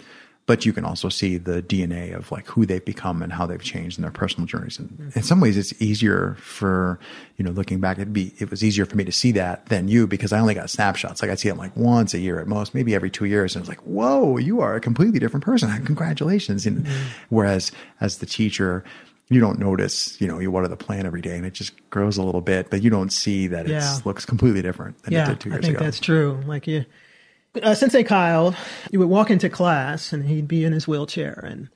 [0.48, 3.62] but you can also see the DNA of like who they've become and how they've
[3.62, 4.80] changed in their personal journeys.
[4.80, 7.00] And in some ways, it's easier for
[7.36, 7.98] you know looking back.
[7.98, 10.54] It'd be it was easier for me to see that than you because I only
[10.54, 11.22] got snapshots.
[11.22, 13.62] Like I see it like once a year at most, maybe every two years, and
[13.62, 15.70] it's like, whoa, you are a completely different person.
[15.86, 16.66] Congratulations!
[16.66, 17.08] And mm-hmm.
[17.30, 18.86] whereas as the teacher,
[19.30, 22.18] you don't notice, you know, you water the plant every day and it just grows
[22.18, 23.98] a little bit, but you don't see that yeah.
[23.98, 25.66] it looks completely different than yeah, it did two years ago.
[25.66, 25.86] I think ago.
[25.86, 26.40] that's true.
[26.46, 26.86] Like you,
[27.62, 28.56] uh, Sensei Kyle,
[28.92, 31.70] you would walk into class and he'd be in his wheelchair and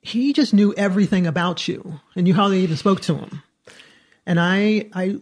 [0.00, 3.42] he just knew everything about you and you hardly even spoke to him.
[4.24, 5.16] And I, I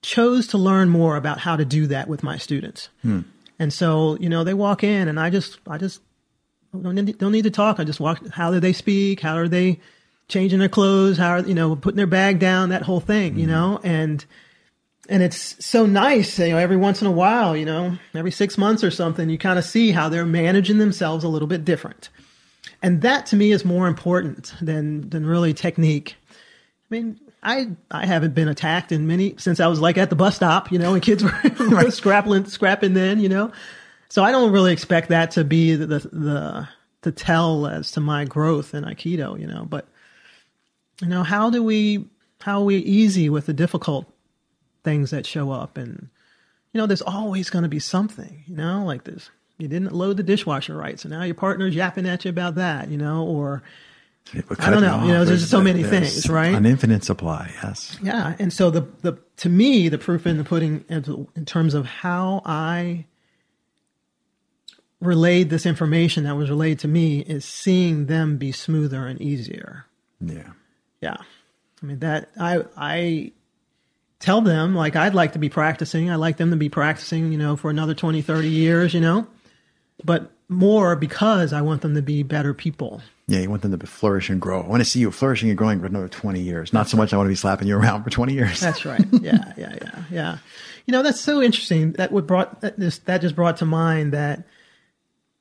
[0.00, 2.88] chose to learn more about how to do that with my students.
[3.02, 3.20] Hmm.
[3.58, 6.00] And so, you know, they walk in and I just, I just
[6.72, 7.78] don't need, don't need to talk.
[7.78, 9.20] I just walk, how do they speak?
[9.20, 9.80] How are they,
[10.28, 13.40] changing their clothes, how you know putting their bag down, that whole thing, mm-hmm.
[13.40, 14.24] you know, and
[15.08, 18.58] and it's so nice, you know, every once in a while, you know, every six
[18.58, 22.10] months or something, you kind of see how they're managing themselves a little bit different,
[22.82, 26.16] and that to me is more important than than really technique.
[26.90, 30.16] I mean, I I haven't been attacked in many since I was like at the
[30.16, 33.52] bus stop, you know, and kids were, were scrapping scrapping then, you know.
[34.10, 36.68] So I don't really expect that to be the, the, the
[37.02, 39.66] to tell as to my growth in Aikido, you know.
[39.68, 39.86] But
[41.00, 42.06] you know, how do we
[42.40, 44.06] how are we easy with the difficult
[44.84, 46.08] things that show up and
[46.72, 49.30] you know, there's always going to be something, you know, like this.
[49.56, 52.90] You didn't load the dishwasher right, so now your partner's yapping at you about that,
[52.90, 53.62] you know, or
[54.58, 56.54] I don't know, you know, there's, so many things, right?
[56.54, 57.96] An infinite supply, yes.
[58.02, 61.86] Yeah, and so the the to me, the proof in the pudding in terms of
[61.86, 63.06] how I
[65.00, 69.86] relayed this information that was relayed to me is seeing them be smoother and easier.
[70.20, 70.50] Yeah.
[71.00, 71.16] Yeah.
[71.82, 73.32] I mean that I I
[74.18, 76.10] tell them like I'd like to be practicing.
[76.10, 79.26] I like them to be practicing, you know, for another 20, 30 years, you know.
[80.04, 83.02] But more because I want them to be better people.
[83.26, 84.62] Yeah, you want them to flourish and grow.
[84.62, 86.72] I want to see you flourishing and growing for another 20 years.
[86.72, 88.60] Not so much I want to be slapping you around for 20 years.
[88.60, 89.04] That's right.
[89.12, 90.38] Yeah, yeah, yeah, yeah.
[90.86, 91.92] You know, that's so interesting.
[91.92, 94.44] That would brought that just that just brought to mind that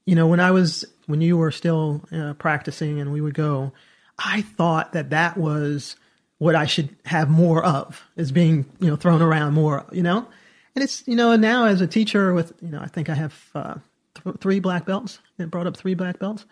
[0.07, 3.73] you know, when I was when you were still uh, practicing and we would go,
[4.17, 5.95] I thought that that was
[6.39, 10.27] what I should have more of is being, you know, thrown around more, you know?
[10.75, 13.49] And it's, you know, now as a teacher with, you know, I think I have
[13.55, 13.75] uh,
[14.23, 15.19] th- three black belts.
[15.39, 16.45] It brought up three black belts.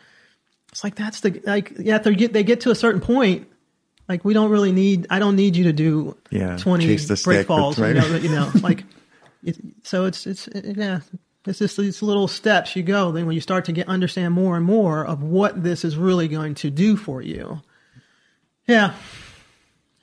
[0.72, 3.48] It's like, that's the, like, yeah, they get, they get to a certain point.
[4.10, 7.78] Like, we don't really need, I don't need you to do yeah, 20 break falls,
[7.78, 8.84] you know, you know, like,
[9.44, 11.00] it, so it's, it's, it, yeah,
[11.46, 13.12] it's just these little steps you go.
[13.12, 16.28] Then when you start to get understand more and more of what this is really
[16.28, 17.62] going to do for you.
[18.68, 18.94] Yeah.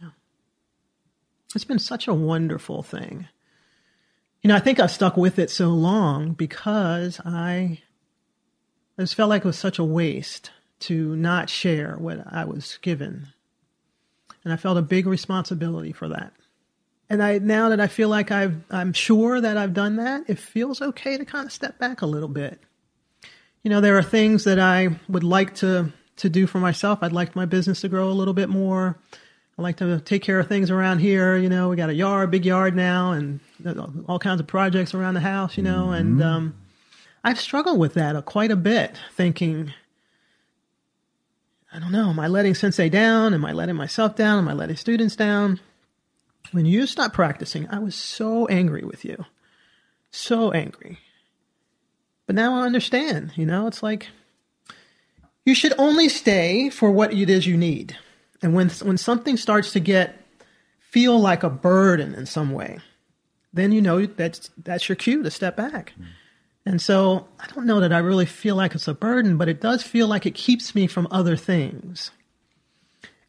[0.01, 0.11] yeah.
[1.55, 3.27] It's been such a wonderful thing.
[4.43, 7.81] You know, I think I've stuck with it so long because I,
[8.99, 10.51] I just felt like it was such a waste
[10.81, 13.29] to not share what I was given.
[14.45, 16.33] And I felt a big responsibility for that
[17.11, 20.39] and I now that I feel like I've I'm sure that I've done that, it
[20.39, 22.61] feels okay to kind of step back a little bit.
[23.63, 27.01] You know, there are things that I would like to to do for myself.
[27.03, 28.99] I'd like my business to grow a little bit more.
[29.59, 31.37] I like to take care of things around here.
[31.37, 33.41] You know, we got a yard, big yard now, and
[34.09, 35.57] all kinds of projects around the house.
[35.57, 35.93] You know, mm-hmm.
[35.95, 36.55] and um,
[37.23, 39.73] I've struggled with that quite a bit, thinking.
[41.75, 42.11] I don't know.
[42.11, 43.33] Am I letting Sensei down?
[43.33, 44.39] Am I letting myself down?
[44.39, 45.59] Am I letting students down?
[46.53, 49.25] When you stopped practicing, I was so angry with you.
[50.11, 50.99] So angry.
[52.27, 54.09] But now I understand, you know, it's like
[55.45, 57.97] you should only stay for what it is you need.
[58.43, 60.19] And when when something starts to get
[60.79, 62.79] feel like a burden in some way,
[63.53, 65.93] then you know that's that's your cue to step back.
[65.99, 66.07] Mm.
[66.65, 69.61] And so I don't know that I really feel like it's a burden, but it
[69.61, 72.13] does feel like it keeps me from other things.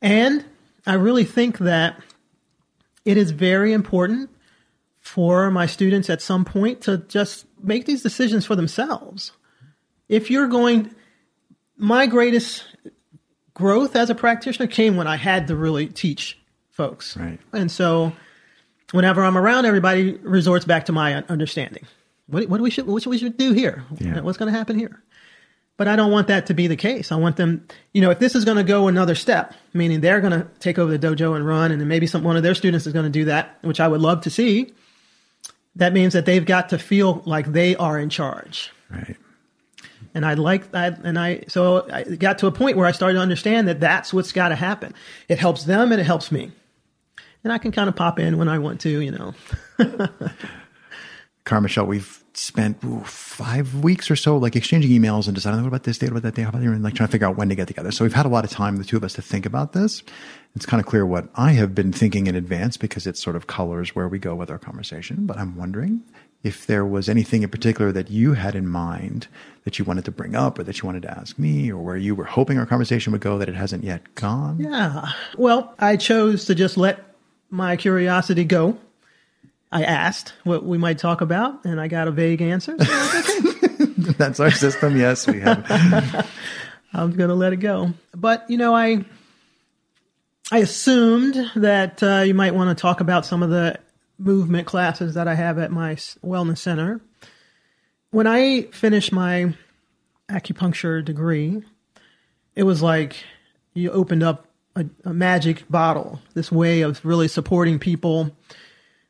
[0.02, 0.46] And
[0.86, 2.00] I really think that
[3.06, 4.30] it is very important
[5.00, 9.34] for my students at some point to just make these decisions for themselves.
[10.08, 10.94] If you're going,
[11.78, 12.64] my greatest
[13.54, 16.40] growth as a practitioner came when I had to really teach
[16.72, 17.18] folks.
[17.18, 17.40] Right.
[17.52, 18.14] And so
[18.92, 21.86] whenever I'm around, everybody resorts back to my understanding.
[22.28, 23.84] What, what do we should, what should we should do here?
[24.00, 24.22] Yeah.
[24.22, 25.04] What's going to happen here?
[25.76, 27.12] But I don't want that to be the case.
[27.12, 30.22] I want them, you know, if this is going to go another step, meaning they're
[30.22, 32.54] going to take over the dojo and run, and then maybe some one of their
[32.54, 34.72] students is going to do that, which I would love to see.
[35.76, 38.72] That means that they've got to feel like they are in charge.
[38.92, 39.18] Right.
[40.14, 43.16] And I like that, and I so I got to a point where I started
[43.16, 44.94] to understand that that's what's got to happen.
[45.28, 46.52] It helps them and it helps me,
[47.44, 49.34] and I can kind of pop in when I want to, you know.
[51.46, 55.84] Cara-Michele, we've spent ooh, five weeks or so like exchanging emails and deciding what about
[55.84, 57.50] this day, what about that day, how about and like trying to figure out when
[57.50, 57.92] to get together.
[57.92, 60.04] So we've had a lot of time, the two of us, to think about this.
[60.56, 63.48] It's kind of clear what I have been thinking in advance because it sort of
[63.48, 65.26] colors where we go with our conversation.
[65.26, 66.04] But I'm wondering
[66.44, 69.28] if there was anything in particular that you had in mind
[69.64, 71.98] that you wanted to bring up or that you wanted to ask me or where
[71.98, 74.60] you were hoping our conversation would go that it hasn't yet gone.
[74.60, 75.10] Yeah.
[75.38, 77.00] Well, I chose to just let
[77.50, 78.78] my curiosity go
[79.74, 82.78] I asked what we might talk about, and I got a vague answer.
[82.78, 83.86] So okay.
[84.18, 84.96] That's our system.
[84.96, 86.30] Yes, we have.
[86.94, 87.92] I'm going to let it go.
[88.16, 89.04] But you know, I
[90.52, 93.80] I assumed that uh, you might want to talk about some of the
[94.20, 97.02] movement classes that I have at my wellness center.
[98.12, 99.56] When I finished my
[100.30, 101.64] acupuncture degree,
[102.56, 103.24] it was like
[103.74, 106.22] you opened up a, a magic bottle.
[106.36, 108.36] This way of really supporting people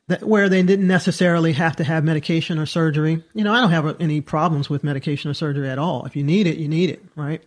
[0.08, 3.22] that where they didn't necessarily have to have medication or surgery.
[3.34, 6.04] You know, I don't have any problems with medication or surgery at all.
[6.04, 7.42] If you need it, you need it, right?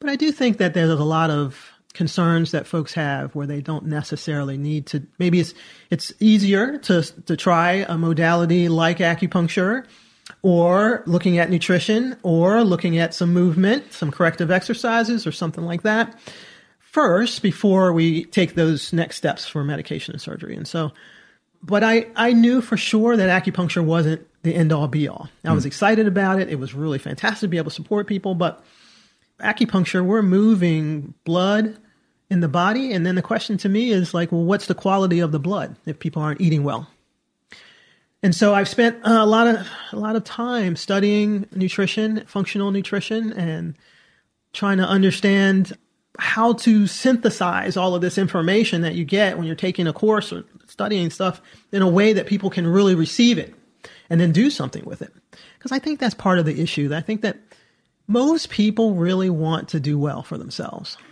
[0.00, 3.60] But I do think that there's a lot of concerns that folks have where they
[3.60, 5.54] don't necessarily need to maybe it's
[5.90, 9.84] it's easier to to try a modality like acupuncture
[10.42, 15.82] or looking at nutrition or looking at some movement, some corrective exercises or something like
[15.82, 16.16] that
[16.78, 20.56] first before we take those next steps for medication and surgery.
[20.56, 20.92] And so
[21.62, 25.28] but I, I knew for sure that acupuncture wasn't the end all be all.
[25.44, 25.68] I was mm.
[25.68, 26.48] excited about it.
[26.48, 28.64] It was really fantastic to be able to support people, but
[29.40, 31.76] acupuncture, we're moving blood
[32.30, 32.92] in the body.
[32.92, 35.76] And then the question to me is like, well, what's the quality of the blood
[35.84, 36.88] if people aren't eating well?
[38.22, 43.32] And so I've spent a lot of a lot of time studying nutrition, functional nutrition,
[43.32, 43.74] and
[44.52, 45.76] trying to understand
[46.18, 50.32] how to synthesize all of this information that you get when you're taking a course
[50.32, 51.40] or studying stuff
[51.72, 53.54] in a way that people can really receive it
[54.08, 55.12] and then do something with it.
[55.58, 56.90] Because I think that's part of the issue.
[56.94, 57.38] I think that
[58.06, 60.96] most people really want to do well for themselves.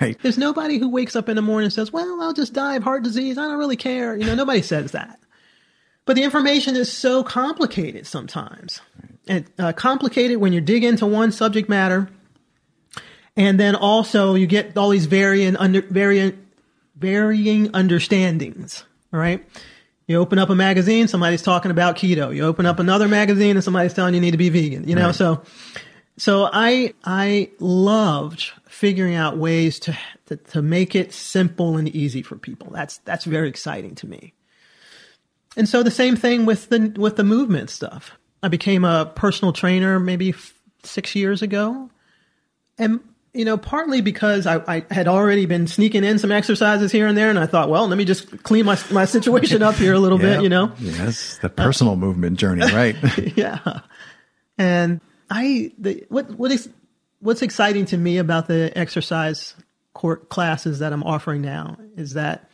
[0.00, 0.16] Right.
[0.22, 2.84] There's nobody who wakes up in the morning and says, "Well, I'll just die of
[2.84, 3.36] heart disease.
[3.36, 5.18] I don't really care." You know, nobody says that.
[6.04, 8.80] But the information is so complicated sometimes,
[9.26, 12.08] and uh, complicated when you dig into one subject matter
[13.36, 16.43] and then also you get all these varying under varying
[16.96, 19.44] varying understandings, right?
[20.06, 22.34] You open up a magazine, somebody's talking about keto.
[22.34, 25.06] You open up another magazine and somebody's telling you need to be vegan, you know?
[25.06, 25.14] Right.
[25.14, 25.42] So
[26.16, 32.22] so I I loved figuring out ways to, to to make it simple and easy
[32.22, 32.70] for people.
[32.70, 34.34] That's that's very exciting to me.
[35.56, 38.12] And so the same thing with the with the movement stuff.
[38.42, 40.52] I became a personal trainer maybe f-
[40.82, 41.88] 6 years ago.
[42.76, 43.00] And
[43.34, 47.18] you know, partly because I, I, had already been sneaking in some exercises here and
[47.18, 49.98] there, and I thought, well, let me just clean my my situation up here a
[49.98, 50.72] little bit, you know.
[50.78, 52.96] Yes, the personal uh, movement journey, right?
[53.36, 53.80] yeah,
[54.56, 56.68] and I the what what is
[57.18, 59.54] what's exciting to me about the exercise
[59.94, 62.48] court classes that I'm offering now is that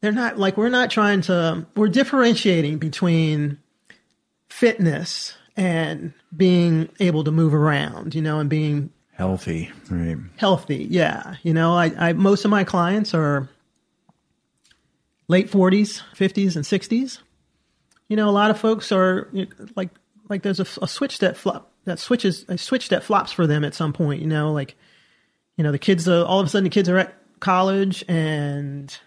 [0.00, 3.58] they're not like we're not trying to we're differentiating between
[4.50, 10.16] fitness and being able to move around, you know, and being Healthy, right?
[10.36, 11.36] Healthy, yeah.
[11.42, 13.48] You know, I, I most of my clients are
[15.28, 17.20] late forties, fifties, and sixties.
[18.08, 19.30] You know, a lot of folks are
[19.76, 19.90] like
[20.28, 23.64] like there's a, a switch that flop that switches a switch that flops for them
[23.64, 24.20] at some point.
[24.20, 24.76] You know, like
[25.56, 26.08] you know the kids.
[26.08, 28.98] Uh, all of a sudden, the kids are at college and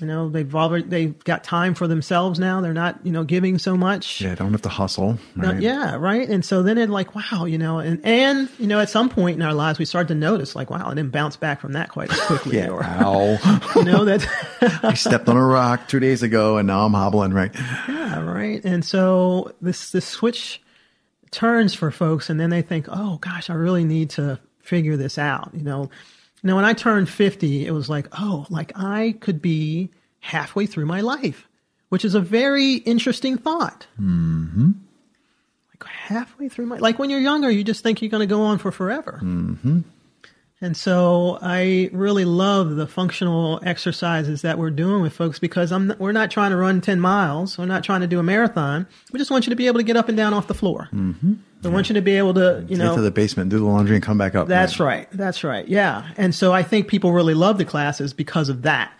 [0.00, 2.60] you know, they've already they've got time for themselves now.
[2.60, 4.20] They're not, you know, giving so much.
[4.20, 5.18] Yeah, don't have to hustle.
[5.36, 5.60] Right?
[5.62, 6.28] yeah, right.
[6.28, 9.36] And so then it like, wow, you know, and and you know, at some point
[9.36, 11.90] in our lives, we start to notice like, wow, I didn't bounce back from that
[11.90, 12.56] quite as quickly.
[12.56, 13.38] yeah, or, ow.
[13.76, 14.26] you know that
[14.82, 17.32] I stepped on a rock two days ago, and now I'm hobbling.
[17.32, 17.52] Right.
[17.88, 18.64] Yeah, right.
[18.64, 20.60] And so this this switch
[21.30, 25.18] turns for folks, and then they think, oh gosh, I really need to figure this
[25.18, 25.50] out.
[25.54, 25.90] You know
[26.44, 30.84] now, when I turned 50, it was like, oh, like I could be halfway through
[30.84, 31.48] my life,
[31.88, 33.86] which is a very interesting thought.
[34.00, 34.72] Mm-hmm.
[35.70, 38.42] Like halfway through my, like when you're younger, you just think you're going to go
[38.42, 39.20] on for forever.
[39.22, 39.80] Mm-hmm.
[40.60, 45.92] And so I really love the functional exercises that we're doing with folks because I'm,
[45.98, 47.58] we're not trying to run 10 miles.
[47.58, 48.86] We're not trying to do a marathon.
[49.12, 50.88] We just want you to be able to get up and down off the floor.
[50.92, 51.34] Mm-hmm.
[51.62, 53.64] We want you to be able to, you know, get to the basement, do the
[53.64, 54.48] laundry, and come back up.
[54.48, 55.08] That's right.
[55.12, 55.66] That's right.
[55.66, 56.10] Yeah.
[56.16, 58.92] And so I think people really love the classes because of that.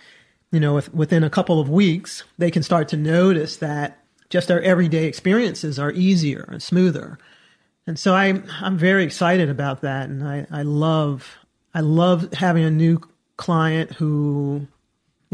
[0.51, 4.51] You know, with, within a couple of weeks, they can start to notice that just
[4.51, 7.19] our everyday experiences are easier and smoother.
[7.87, 10.09] And so I, I'm very excited about that.
[10.09, 11.39] And I, I love
[11.75, 13.01] I love having a new
[13.37, 14.67] client who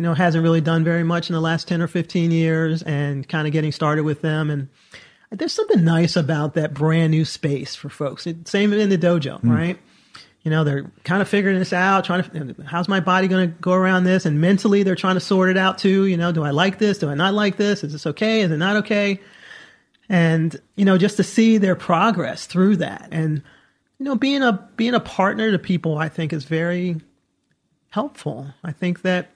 [0.01, 3.28] you know, hasn't really done very much in the last 10 or 15 years and
[3.28, 4.49] kind of getting started with them.
[4.49, 4.68] And
[5.30, 8.26] there's something nice about that brand new space for folks.
[8.47, 9.55] Same in the dojo, mm.
[9.55, 9.78] right?
[10.41, 13.55] You know, they're kind of figuring this out, trying to, how's my body going to
[13.61, 14.24] go around this?
[14.24, 16.07] And mentally, they're trying to sort it out too.
[16.07, 16.97] You know, do I like this?
[16.97, 17.84] Do I not like this?
[17.84, 18.41] Is this okay?
[18.41, 19.20] Is it not okay?
[20.09, 23.09] And, you know, just to see their progress through that.
[23.12, 23.43] And,
[24.01, 26.96] you know, being a, being a partner to people, I think is very
[27.90, 28.46] helpful.
[28.64, 29.30] I think that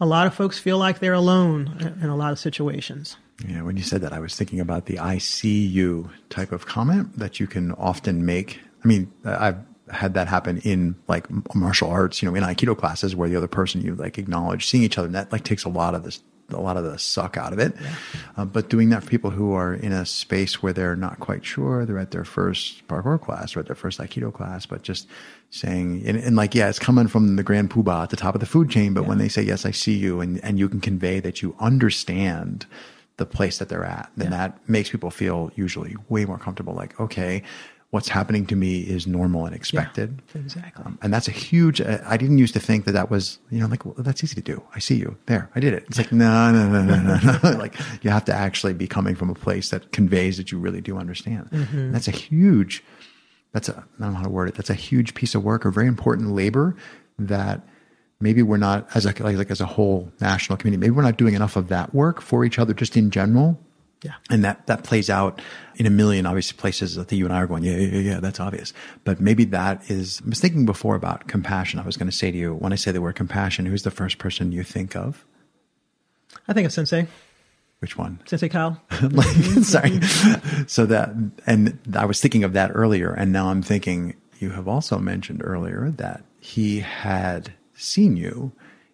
[0.00, 3.16] a lot of folks feel like they're alone in a lot of situations.
[3.44, 6.66] Yeah, when you said that, I was thinking about the I see you type of
[6.66, 8.60] comment that you can often make.
[8.84, 9.58] I mean, I've
[9.90, 13.48] had that happen in like martial arts, you know, in Aikido classes where the other
[13.48, 16.20] person you like acknowledge seeing each other, and that like takes a lot of this,
[16.50, 17.74] a lot of the suck out of it.
[17.80, 17.94] Yeah.
[18.36, 21.44] Uh, but doing that for people who are in a space where they're not quite
[21.44, 25.06] sure, they're at their first parkour class or at their first Aikido class, but just
[25.50, 28.40] saying, and, and like, yeah, it's coming from the grand poobah at the top of
[28.40, 28.94] the food chain.
[28.94, 29.08] But yeah.
[29.08, 32.66] when they say, yes, I see you, and, and you can convey that you understand
[33.18, 34.48] the place that they're at, then yeah.
[34.48, 36.74] that makes people feel usually way more comfortable.
[36.74, 37.42] Like, okay,
[37.90, 40.20] what's happening to me is normal and expected.
[40.34, 40.84] Yeah, exactly.
[40.84, 43.60] Um, and that's a huge, uh, I didn't used to think that that was, you
[43.60, 44.62] know, like, well, that's easy to do.
[44.74, 45.50] I see you there.
[45.54, 45.84] I did it.
[45.88, 47.50] It's like, no, no, no, no, no, no.
[47.58, 50.82] like you have to actually be coming from a place that conveys that you really
[50.82, 51.50] do understand.
[51.50, 51.92] Mm-hmm.
[51.92, 52.84] That's a huge,
[53.52, 54.54] that's a, I don't know how to word it.
[54.56, 56.76] That's a huge piece of work, a very important labor
[57.18, 57.66] that
[58.20, 61.16] maybe we're not as a, like, like as a whole national community, maybe we're not
[61.16, 63.58] doing enough of that work for each other just in general
[64.02, 64.14] yeah.
[64.30, 65.40] And that, that plays out
[65.76, 68.38] in a million obvious places that you and I are going, yeah, yeah, yeah, that's
[68.38, 68.72] obvious.
[69.04, 71.80] But maybe that is, I was thinking before about compassion.
[71.80, 73.90] I was going to say to you, when I say the word compassion, who's the
[73.90, 75.24] first person you think of?
[76.46, 77.08] I think of Sensei.
[77.80, 78.20] Which one?
[78.26, 78.80] Sensei Kyle.
[79.62, 80.00] Sorry.
[80.66, 81.10] so that,
[81.46, 83.12] and I was thinking of that earlier.
[83.12, 88.52] And now I'm thinking, you have also mentioned earlier that he had seen you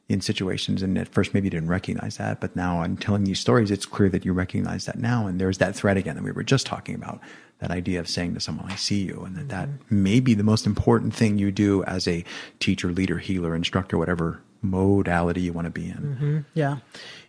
[0.09, 0.83] in situations.
[0.83, 3.71] And at first, maybe you didn't recognize that, but now I'm telling you stories.
[3.71, 5.27] It's clear that you recognize that now.
[5.27, 7.21] And there's that thread again that we were just talking about
[7.61, 9.23] that idea of saying to someone, I see you.
[9.25, 10.03] And that that mm-hmm.
[10.03, 12.25] may be the most important thing you do as a
[12.61, 15.97] teacher, leader, healer, instructor, whatever modality you want to be in.
[15.97, 16.39] Mm-hmm.
[16.53, 16.79] Yeah.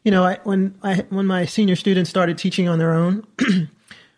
[0.04, 3.26] You know, I, when I, when my senior students started teaching on their own,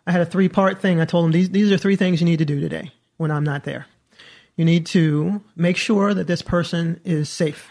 [0.08, 1.00] I had a three part thing.
[1.00, 3.44] I told them these, these are three things you need to do today when I'm
[3.44, 3.86] not there.
[4.56, 7.70] You need to make sure that this person is safe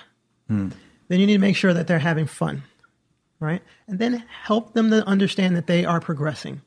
[0.49, 0.70] Hmm.
[1.09, 2.62] Then you need to make sure that they're having fun,
[3.40, 3.62] right?
[3.86, 6.62] And then help them to understand that they are progressing.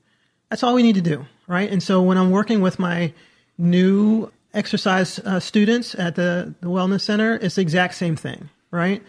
[0.50, 1.70] That's all we need to do, right?
[1.70, 3.14] And so when I'm working with my
[3.58, 9.04] new exercise uh, students at the, the wellness center, it's the exact same thing, right?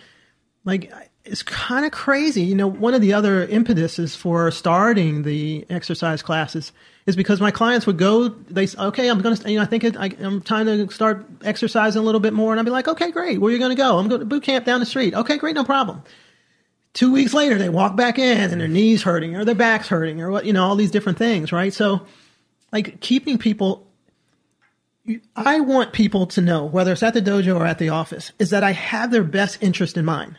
[0.64, 0.92] Like
[1.30, 2.42] it's kind of crazy.
[2.42, 6.72] You know, one of the other impetuses for starting the exercise classes
[7.06, 9.84] is because my clients would go, they okay, I'm going to, you know, I think
[9.84, 12.52] it, I, am time to start exercising a little bit more.
[12.52, 13.40] And I'd be like, okay, great.
[13.40, 13.98] Where are you going to go?
[13.98, 15.14] I'm going to boot camp down the street.
[15.14, 15.54] Okay, great.
[15.54, 16.02] No problem.
[16.92, 20.20] Two weeks later, they walk back in and their knees hurting or their back's hurting
[20.20, 21.72] or what, you know, all these different things, right?
[21.72, 22.04] So
[22.72, 23.86] like keeping people
[25.34, 28.50] I want people to know, whether it's at the dojo or at the office, is
[28.50, 30.36] that I have their best interest in mind.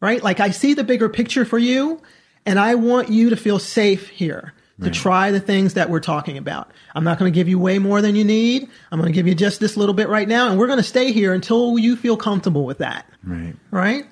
[0.00, 0.22] Right?
[0.22, 2.00] Like I see the bigger picture for you
[2.46, 4.94] and I want you to feel safe here to right.
[4.94, 6.70] try the things that we're talking about.
[6.94, 8.68] I'm not going to give you way more than you need.
[8.92, 10.84] I'm going to give you just this little bit right now, and we're going to
[10.84, 13.06] stay here until you feel comfortable with that.
[13.24, 13.54] Right.
[13.72, 14.04] Right.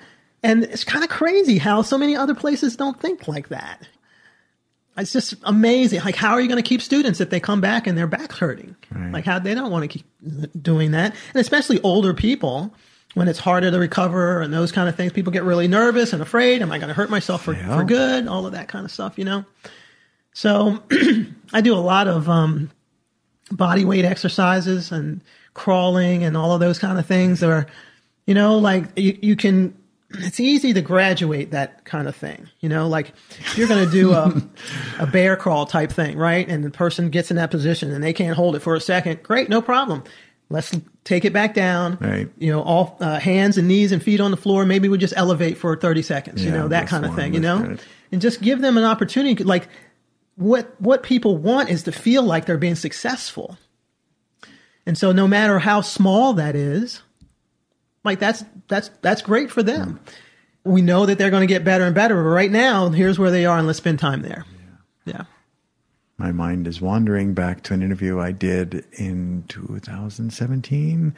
[0.42, 3.86] And it's kind of crazy how so many other places don't think like that.
[4.98, 6.00] It's just amazing.
[6.00, 8.38] Like, how are you going to keep students if they come back and their back's
[8.38, 8.74] hurting?
[8.90, 9.12] Right.
[9.12, 10.06] Like, how they don't want to keep
[10.60, 12.74] doing that, and especially older people
[13.16, 15.10] when it's harder to recover and those kind of things.
[15.10, 16.60] People get really nervous and afraid.
[16.60, 17.78] Am I going to hurt myself for, yeah.
[17.78, 18.28] for good?
[18.28, 19.46] All of that kind of stuff, you know?
[20.34, 20.82] So
[21.54, 22.70] I do a lot of um,
[23.50, 25.22] body weight exercises and
[25.54, 27.42] crawling and all of those kind of things.
[27.42, 27.66] Or,
[28.26, 29.74] you know, like you, you can,
[30.10, 32.50] it's easy to graduate that kind of thing.
[32.60, 34.42] You know, like if you're going to do a,
[34.98, 36.46] a bear crawl type thing, right?
[36.46, 39.22] And the person gets in that position and they can't hold it for a second.
[39.22, 40.04] Great, no problem.
[40.48, 40.72] Let's
[41.02, 41.98] take it back down.
[42.00, 42.28] Right.
[42.38, 44.64] You know, all uh, hands and knees and feet on the floor.
[44.64, 47.40] Maybe we just elevate for 30 seconds, yeah, you know, that kind of thing, you
[47.40, 47.76] know?
[48.12, 49.42] And just give them an opportunity.
[49.42, 49.68] Like
[50.36, 53.58] what what people want is to feel like they're being successful.
[54.86, 57.02] And so no matter how small that is,
[58.04, 59.98] like that's that's that's great for them.
[60.04, 60.12] Mm.
[60.72, 63.30] We know that they're going to get better and better, but right now, here's where
[63.30, 64.44] they are and let's spend time there.
[65.04, 65.14] Yeah.
[65.14, 65.24] yeah.
[66.18, 71.14] My mind is wandering back to an interview I did in 2017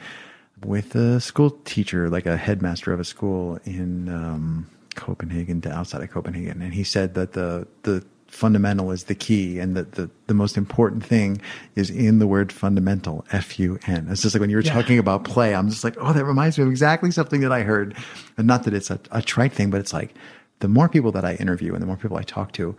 [0.65, 6.11] with a school teacher, like a headmaster of a school in um, Copenhagen, outside of
[6.11, 10.35] Copenhagen, and he said that the the fundamental is the key and that the, the
[10.35, 11.41] most important thing
[11.75, 14.07] is in the word fundamental, F-U-N.
[14.11, 14.71] It's just like when you were Yeah.
[14.73, 17.63] talking about play, I'm just like, oh, that reminds me of exactly something that I
[17.63, 17.95] heard.
[18.37, 20.13] And not that it's a, a trite thing, but it's like
[20.59, 22.75] the more people that I interview and the more people I talk to,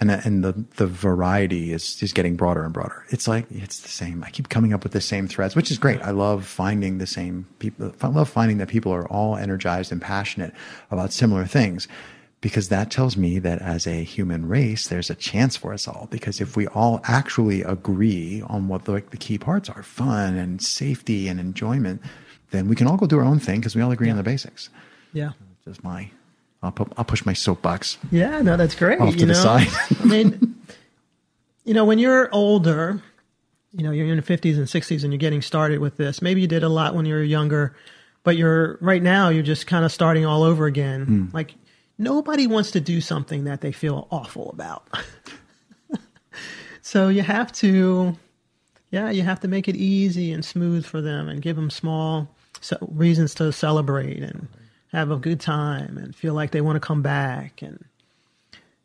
[0.00, 3.04] and the, and the the variety is is getting broader and broader.
[3.10, 4.24] It's like it's the same.
[4.24, 6.00] I keep coming up with the same threads, which is great.
[6.00, 7.92] I love finding the same people.
[8.00, 10.52] I love finding that people are all energized and passionate
[10.90, 11.86] about similar things,
[12.40, 16.08] because that tells me that as a human race, there's a chance for us all.
[16.10, 20.36] Because if we all actually agree on what the, like, the key parts are, fun
[20.36, 22.00] and safety and enjoyment,
[22.50, 24.22] then we can all go do our own thing because we all agree on the
[24.22, 24.70] basics.
[25.12, 25.32] Yeah.
[25.66, 26.10] Just my,
[26.62, 27.98] I'll, pu- I'll push my soapbox.
[28.10, 29.00] Yeah, no, that's great.
[29.00, 29.38] Off to you the know?
[29.38, 29.68] side.
[30.00, 30.56] I mean,
[31.64, 33.02] you know, when you're older,
[33.72, 36.20] you know, you're in the 50s and 60s and you're getting started with this.
[36.20, 37.74] Maybe you did a lot when you were younger,
[38.24, 41.04] but you're right now, you're just kind of starting all over again.
[41.04, 41.26] Hmm.
[41.32, 41.54] Like,
[41.96, 44.86] nobody wants to do something that they feel awful about.
[46.82, 48.16] so you have to,
[48.90, 52.28] yeah, you have to make it easy and smooth for them and give them small
[52.80, 54.48] reasons to celebrate and
[54.92, 57.62] have a good time and feel like they want to come back.
[57.62, 57.84] And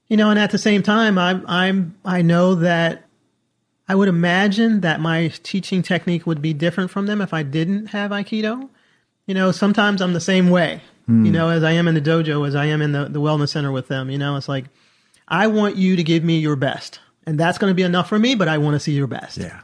[0.07, 3.03] you know and at the same time i'm i'm i know that
[3.87, 7.87] i would imagine that my teaching technique would be different from them if i didn't
[7.87, 8.69] have aikido.
[9.27, 11.25] You know sometimes i'm the same way hmm.
[11.25, 13.49] you know as i am in the dojo as i am in the, the wellness
[13.49, 14.65] center with them you know it's like
[15.27, 16.99] i want you to give me your best.
[17.27, 19.37] And that's going to be enough for me but i want to see your best.
[19.37, 19.61] Yeah.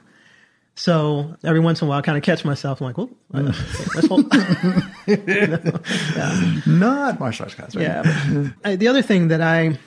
[0.75, 3.51] So every once in a while i kind of catch myself i'm like well uh,
[3.95, 4.25] let's hold
[6.67, 7.83] Not martial arts class, right?
[7.83, 8.49] Yeah.
[8.63, 9.77] uh, the other thing that I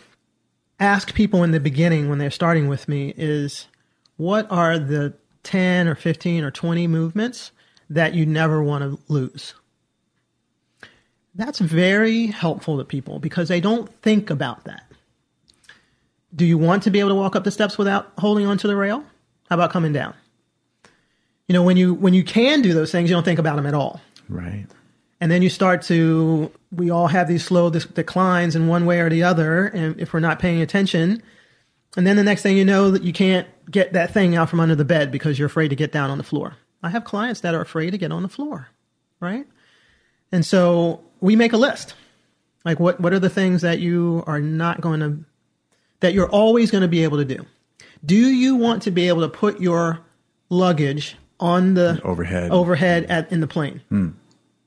[0.81, 3.69] ask people in the beginning when they're starting with me is
[4.17, 5.15] what are the
[5.45, 7.53] 10 or 15 or 20 movements
[7.89, 9.55] that you never want to lose?
[11.35, 14.85] That's very helpful to people because they don't think about that.
[16.35, 18.77] Do you want to be able to walk up the steps without holding onto the
[18.77, 19.05] rail?
[19.49, 20.15] How about coming down?
[21.49, 23.67] You know, when you when you can do those things, you don't think about them
[23.67, 24.01] at all.
[24.29, 24.67] Right.
[25.21, 29.01] and then you start to we all have these slow dis- declines in one way
[29.01, 31.23] or the other and if we're not paying attention
[31.95, 34.61] and then the next thing you know that you can't get that thing out from
[34.61, 36.57] under the bed because you're afraid to get down on the floor.
[36.83, 38.69] I have clients that are afraid to get on the floor
[39.21, 39.47] right?
[40.33, 41.95] And so we make a list.
[42.65, 45.19] Like what what are the things that you are not going to
[46.01, 47.45] that you're always going to be able to do?
[48.05, 50.01] Do you want to be able to put your
[50.49, 52.51] luggage on the Overhead.
[52.51, 53.81] overhead at in the plane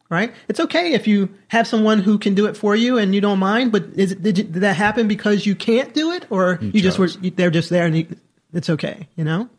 [0.10, 0.34] right?
[0.48, 3.40] It's okay if you have someone who can do it for you and you don't
[3.40, 3.74] mind.
[3.74, 6.82] But is it, did, you, did that happen because you can't do it, or you,
[6.82, 8.08] just were you, they're just there and you,
[8.54, 9.50] it's okay, you know?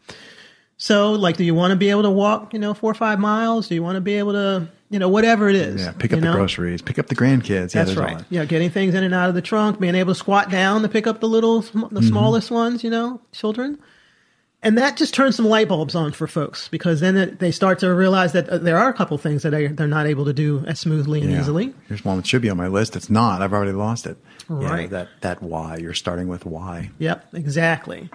[0.78, 3.18] So, like, do you want to be able to walk, you know, four or five
[3.18, 3.68] miles?
[3.68, 5.82] Do you want to be able to, you know, whatever it is?
[5.82, 5.92] Yeah.
[5.92, 6.32] Pick up the know?
[6.34, 6.80] groceries.
[6.80, 7.74] Pick up the grandkids.
[7.74, 8.16] Yeah, That's right.
[8.18, 8.26] that.
[8.30, 10.88] Yeah, getting things in and out of the trunk, being able to squat down to
[10.88, 11.94] pick up the little, sm- Mm-hmm.
[11.94, 13.78] the smallest ones, you know, children.
[14.60, 17.78] And that just turns some light bulbs on for folks because then it, they start
[17.78, 20.32] to realize that uh, there are a couple things that they, they're not able to
[20.32, 21.40] do as smoothly and Yeah.
[21.40, 21.72] easily.
[21.86, 22.96] Here's one that should be on my list.
[22.96, 23.40] It's not.
[23.40, 24.16] I've already lost it.
[24.50, 24.90] Yeah, Right.
[24.90, 25.76] that that why.
[25.76, 26.90] You're starting with why.
[26.98, 28.10] Yep, exactly.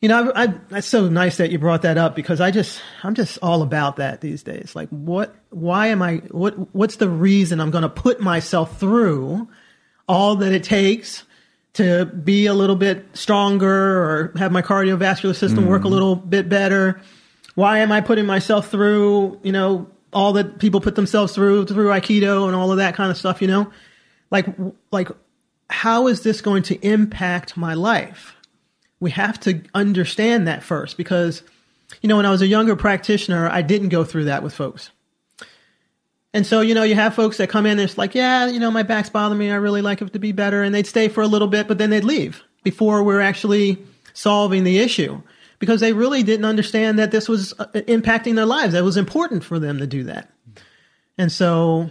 [0.00, 2.80] You know, I, I, that's so nice that you brought that up because I just,
[3.04, 4.74] I'm just all about that these days.
[4.74, 9.46] Like, what, why am I, what, what's the reason I'm going to put myself through
[10.08, 11.22] all that it takes
[11.74, 15.94] to be a little bit stronger or have my cardiovascular system work a mm-hmm.
[15.94, 17.00] little bit better?
[17.54, 21.88] Why am I putting myself through, you know, all that people put themselves through, through
[21.88, 23.70] Aikido and all of that kind of stuff, you know?
[24.30, 24.46] Like,
[24.90, 25.08] like,
[25.70, 28.36] how is this going to impact my life?
[29.02, 31.42] we have to understand that first because
[32.00, 34.90] you know when i was a younger practitioner i didn't go through that with folks
[36.34, 38.60] and so you know you have folks that come in and it's like yeah you
[38.60, 39.50] know my back's bothering me.
[39.50, 40.62] I really like it to be better.
[40.62, 43.78] And they'd stay for a little bit but then they'd leave before we're actually
[44.14, 45.20] solving the issue
[45.58, 48.72] because they really didn't understand that this was uh, impacting their lives.
[48.72, 50.28] That was important for them to do that.
[51.16, 51.90] And so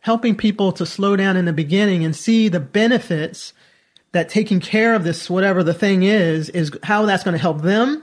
[0.00, 3.52] helping people to slow down in the beginning and see the benefits
[4.12, 7.62] that taking care of this, whatever the thing is, is how that's going to help
[7.62, 8.02] them.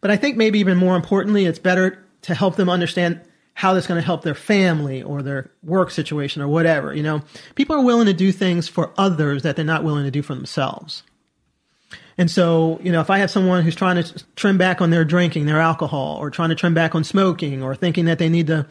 [0.00, 3.20] But I think maybe even more importantly, it's better to help them understand
[3.58, 6.94] how that's going to help their family or their work situation or whatever.
[6.94, 7.22] You know,
[7.56, 10.32] people are willing to do things for others that they're not willing to do for
[10.36, 11.02] themselves.
[12.16, 15.04] And so, you know, if I have someone who's trying to trim back on their
[15.04, 18.46] drinking, their alcohol, or trying to trim back on smoking, or thinking that they need
[18.46, 18.64] to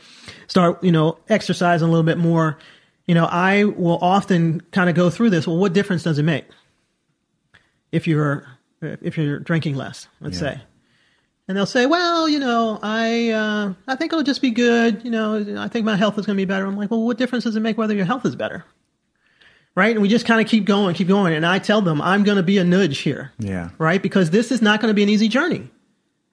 [0.47, 2.57] start, you know, exercising a little bit more,
[3.07, 5.45] you know, I will often kind of go through this.
[5.45, 6.45] Well, what difference does it make
[7.91, 8.47] if you're
[8.81, 10.07] if you're drinking less?
[10.21, 10.53] Let's Yeah.
[10.55, 10.61] say,
[11.47, 15.03] and they'll say, "Well, you know, I uh, I think it'll just be good.
[15.03, 17.17] You know, I think my health is going to be better." I'm like, "Well, what
[17.17, 18.65] difference does it make whether your health is better?"
[19.77, 19.91] right?
[19.91, 21.35] And we just kind of keep going, keep going.
[21.35, 23.31] And I tell them, I'm going to be a nudge here.
[23.37, 23.69] Yeah.
[23.77, 24.01] Right?
[24.01, 25.69] Because this is not going to be an easy journey.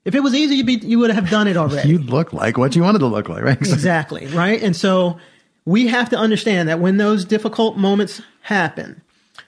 [0.07, 1.91] If it was easy, you'd be, you would have done it already.
[1.91, 3.59] You'd look like what you wanted to look like, right?
[3.61, 4.27] exactly.
[4.29, 4.63] Right.
[4.63, 5.19] And so
[5.67, 9.03] we have to understand that when those difficult moments happen,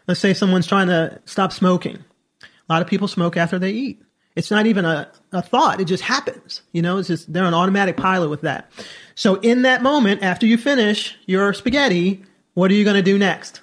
[0.07, 2.05] let's say someone's trying to stop smoking.
[2.43, 4.03] A lot of people smoke after they eat.
[4.37, 5.81] It's not even a, a thought.
[5.81, 6.61] It just happens.
[6.73, 8.71] You know, it's just, they're an automatic pilot with that.
[9.15, 12.23] So in that moment, after you finish your spaghetti,
[12.55, 13.63] what are you going to do next?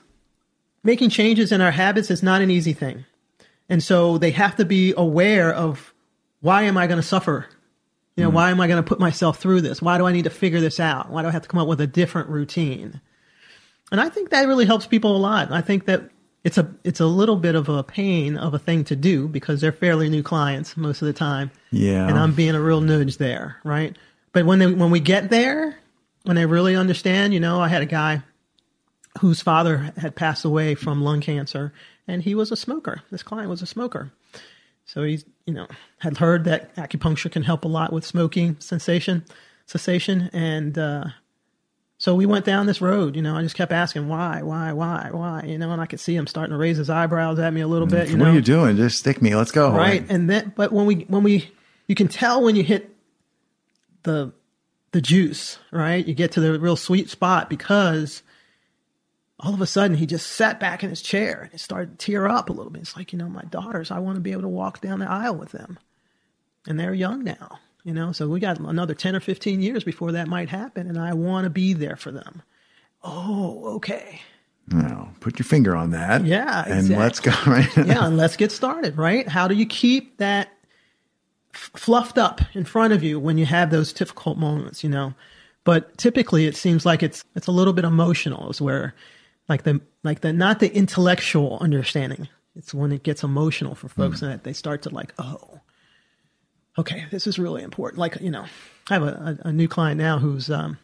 [0.83, 3.05] Making changes in our habits is not an easy thing.
[3.69, 5.93] And so they have to be aware of
[6.41, 7.47] why am I going to suffer?
[8.17, 8.33] You know, mm.
[8.33, 9.81] why am I going to put myself through this?
[9.81, 11.09] Why do I need to figure this out?
[11.09, 12.99] Why do I have to come up with a different routine?
[13.91, 15.51] And I think that really helps people a lot.
[15.51, 16.09] I think that
[16.43, 19.61] it's a it's a little bit of a pain of a thing to do because
[19.61, 21.51] they're fairly new clients most of the time.
[21.71, 22.07] Yeah.
[22.07, 23.97] And I'm being a real nudge there, right?
[24.33, 25.77] But when they when we get there,
[26.23, 28.23] when they really understand, you know, I had a guy
[29.21, 31.73] whose father had passed away from lung cancer
[32.07, 33.01] and he was a smoker.
[33.09, 34.11] This client was a smoker.
[34.85, 35.67] So he's, you know,
[35.99, 39.23] had heard that acupuncture can help a lot with smoking sensation,
[39.65, 41.05] cessation and uh
[42.03, 43.37] so we went down this road, you know.
[43.37, 45.71] I just kept asking why, why, why, why, you know.
[45.71, 48.09] And I could see him starting to raise his eyebrows at me a little bit.
[48.09, 48.31] You what know?
[48.31, 48.75] are you doing?
[48.75, 49.33] Just stick me.
[49.37, 49.71] Let's go.
[49.71, 50.05] Right.
[50.09, 51.49] And then, but when we, when we,
[51.87, 52.93] you can tell when you hit
[54.03, 54.33] the,
[54.91, 56.05] the juice, right?
[56.05, 58.21] You get to the real sweet spot because
[59.39, 62.05] all of a sudden he just sat back in his chair and he started to
[62.05, 62.81] tear up a little bit.
[62.81, 65.09] It's like, you know, my daughters, I want to be able to walk down the
[65.09, 65.79] aisle with them.
[66.67, 68.11] And they're young now you know?
[68.11, 71.45] So we got another 10 or 15 years before that might happen and i want
[71.45, 72.41] to be there for them.
[73.03, 74.21] Oh okay.
[74.67, 76.25] Now put your finger on that.
[76.25, 76.95] Yeah and exactly.
[76.95, 77.77] let's go right?
[77.87, 79.27] Yeah and let's get started right?
[79.27, 80.49] How do you keep that
[81.53, 85.13] f- fluffed up in front of you when you have those difficult moments you know?
[85.65, 88.93] But typically it seems like it's it's a little bit emotional is where
[89.49, 92.27] like the like the not the intellectual understanding.
[92.55, 94.23] It's when it gets emotional for folks mm.
[94.23, 95.59] and that they start to like oh
[96.77, 97.99] okay, this is really important.
[97.99, 98.45] Like, you know,
[98.89, 100.77] I have a, a, new client now whose um,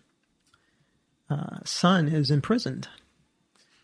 [1.29, 2.87] uh, son is imprisoned.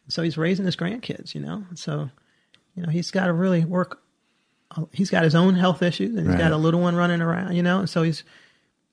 [0.08, 1.64] So he's raising his grandkids, you know?
[1.74, 2.10] So,
[2.76, 4.02] you know, he's got to really work.
[4.72, 6.40] Uh, he's got his own health issues and he's right.
[6.40, 7.80] got a little one running around, you know?
[7.80, 8.24] And so he's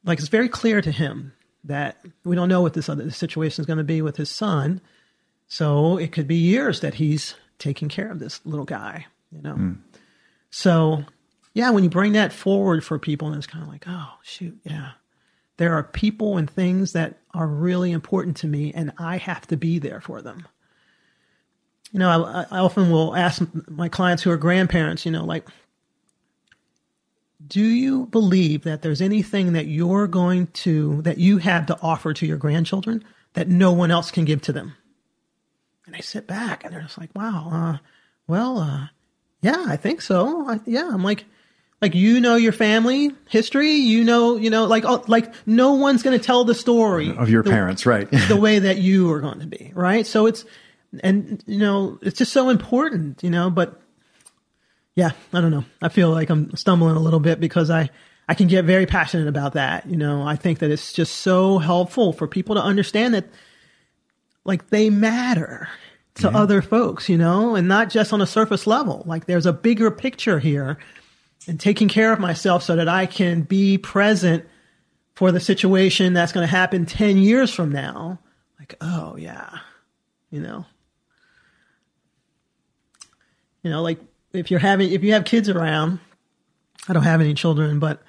[0.05, 1.33] like, it's very clear to him
[1.65, 4.81] that we don't know what this other situation is going to be with his son.
[5.49, 9.55] So it could be years that he's taking care of this little guy, you know?
[9.55, 9.79] Mm.
[10.51, 11.05] So
[11.55, 14.59] yeah, when you bring that forward for people, and it's kind of like, oh, shoot,
[14.65, 14.93] yeah.
[15.59, 19.57] There are people and things that are really important to me, and I have to
[19.57, 20.47] be there for them.
[21.93, 25.47] You know, I, I often will ask my clients who are grandparents, you know, like,
[27.47, 32.15] do you believe that there's anything that you're going to, that you have to offer
[32.15, 34.75] to your grandchildren that no one else can give to them?
[35.85, 37.79] And they sit back and they're just like, wow, uh,
[38.27, 38.87] well, uh,
[39.43, 40.49] yeah, I think so.
[40.49, 41.27] I, yeah, I'm like,
[41.83, 46.05] like you know your family history, you know, you know, like oh, like no one's
[46.05, 48.09] going to tell the story of your the, parents, right?
[48.29, 50.07] the way that you are going to be, right?
[50.07, 50.45] So it's
[51.03, 53.83] and you know, it's just so important, you know, but
[54.95, 55.65] yeah, I don't know.
[55.83, 57.91] I feel like I'm stumbling a little bit because I
[58.29, 60.23] I can get very passionate about that, you know.
[60.23, 63.29] I think that it's just so helpful for people to understand that
[64.45, 65.69] like they matter
[66.15, 66.39] to yeah.
[66.39, 69.03] other folks, you know, and not just on a surface level.
[69.05, 70.79] Like there's a bigger picture here
[71.47, 74.45] and taking care of myself so that I can be present
[75.15, 78.19] for the situation that's going to happen 10 years from now.
[78.59, 79.59] Like, oh, yeah,
[80.31, 80.65] you know.
[83.63, 84.01] You know, like
[84.33, 86.01] if you're having, if you have kids around,
[86.89, 88.03] I don't have any children, but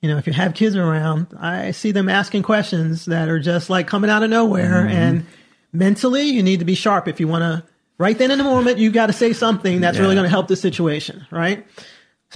[0.00, 3.68] you know, if you have kids around, I see them asking questions that are just
[3.68, 4.84] like coming out of nowhere.
[4.84, 4.96] Mm-hmm.
[4.96, 5.26] And
[5.72, 8.78] mentally, you need to be sharp if you want to, right then in the moment,
[8.78, 10.02] you've got to say something that's yeah.
[10.02, 11.66] really going to help the situation, right?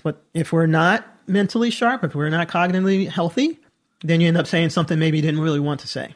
[0.00, 3.58] But if we're not mentally sharp, if we're not cognitively healthy,
[4.02, 6.14] then you end up saying something maybe you didn't really want to say.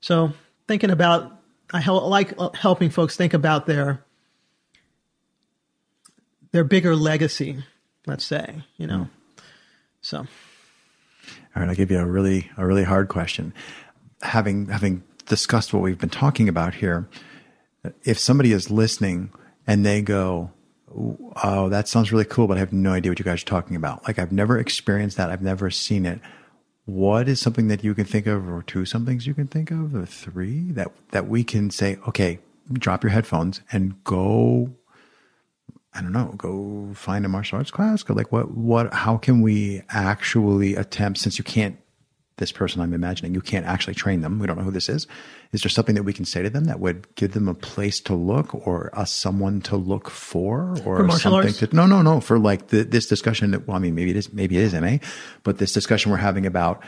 [0.00, 0.32] So
[0.66, 1.32] thinking about,
[1.72, 4.04] I like uh, helping folks think about their
[6.52, 7.62] their bigger legacy.
[8.06, 9.04] Let's say, you know.
[9.04, 9.42] Hmm.
[10.00, 10.18] So.
[10.18, 10.26] All
[11.62, 13.52] right, I'll give you a really a really hard question.
[14.22, 17.08] Having having discussed what we've been talking about here,
[18.04, 19.30] if somebody is listening
[19.66, 20.50] and they go,
[21.44, 23.76] oh, that sounds really cool, but I have no idea what you guys are talking
[23.76, 24.06] about.
[24.06, 25.30] Like I've never experienced that.
[25.30, 26.20] I've never seen it.
[26.84, 29.94] What is something that you can think of, or two somethings you can think of,
[29.94, 32.38] or three that that we can say, okay,
[32.72, 34.74] drop your headphones and go.
[35.94, 38.02] I don't know, go find a martial arts class.
[38.02, 38.92] Go like what what?
[38.92, 41.78] How can we actually attempt since you can't
[42.38, 43.34] this person I'm imagining.
[43.34, 44.38] You can't actually train them.
[44.38, 45.06] We don't know who this is.
[45.52, 48.00] Is there something that we can say to them that would give them a place
[48.00, 51.58] to look or a someone to look for or For something arts?
[51.60, 54.16] to, no, no, no, for like the, this discussion that, well, I mean, maybe it
[54.16, 54.98] is, maybe it is MA,
[55.44, 56.82] but this discussion we're having about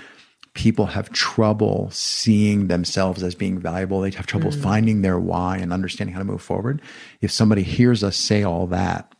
[0.52, 4.00] people have trouble seeing themselves as being valuable.
[4.00, 4.60] They have trouble Mm.
[4.62, 6.82] finding their why and understanding how to move forward.
[7.20, 9.14] If somebody hears us say all that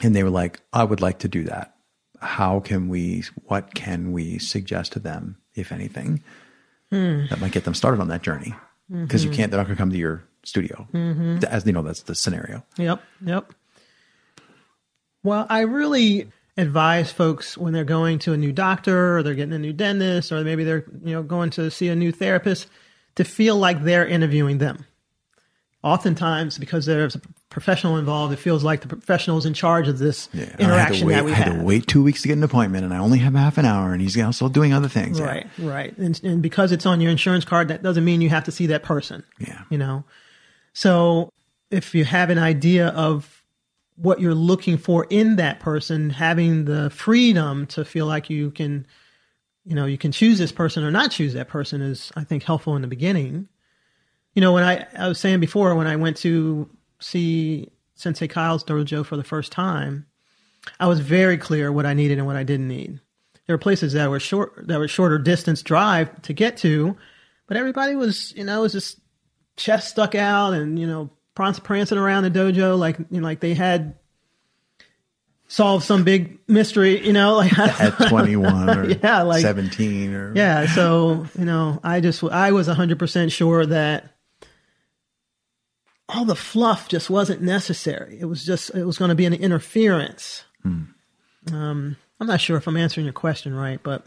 [0.00, 1.74] and they were like, I would like to do that.
[2.20, 6.22] How can we, what can we suggest to them, if anything,
[6.94, 7.26] Hmm.
[7.30, 8.54] that might get them started on that journey?
[8.90, 9.30] Because Mm-hmm.
[9.32, 10.86] you can't, they're not going to come to your studio.
[11.48, 12.64] As you know, that's the scenario.
[12.78, 13.52] Yep, yep.
[15.22, 19.54] Well, I really advise folks when they're going to a new doctor or they're getting
[19.54, 22.68] a new dentist or maybe they're, you know, going to see a new therapist
[23.16, 24.84] to feel like they're interviewing them.
[25.82, 27.20] Oftentimes, because there's a
[27.54, 31.06] professional involved, it feels like the professional is in charge of this had to interaction
[31.06, 32.98] wait, that we I had to wait two weeks to get an appointment, and I
[32.98, 35.20] only have half an hour, and he's also doing other things.
[35.20, 35.26] Yeah.
[35.26, 35.96] Right, right.
[35.96, 38.66] And, and because it's on your insurance card, that doesn't mean you have to see
[38.66, 39.22] that person.
[39.38, 39.62] Yeah.
[39.70, 40.04] You know?
[40.72, 41.30] So
[41.70, 43.44] if you have an idea of
[43.94, 48.84] what you're looking for in that person, having the freedom to feel like you can,
[49.64, 52.42] you know, you can choose this person or not choose that person is, I think,
[52.42, 53.48] helpful in the beginning.
[54.34, 56.68] You know, when I, I was saying before, when I went to
[57.04, 60.06] see Sensei Kyle's dojo for the first time,
[60.80, 63.00] I was very clear what I needed and what I didn't need.
[63.46, 66.96] There were places that were short, that were shorter distance drive to get to,
[67.46, 68.98] but everybody was, you know, was just
[69.56, 73.52] chest stuck out and you know, prancing around the dojo like, you know, like they
[73.54, 73.96] had
[75.46, 80.66] solved some big mystery, you know, like At 21 or Yeah, like- 17 or yeah.
[80.74, 84.13] So you know, I just I was hundred percent sure that
[86.08, 88.18] all the fluff just wasn't necessary.
[88.20, 90.44] It was just it was going to be an interference.
[90.64, 94.06] Um, I'm not sure if I'm answering your question right, but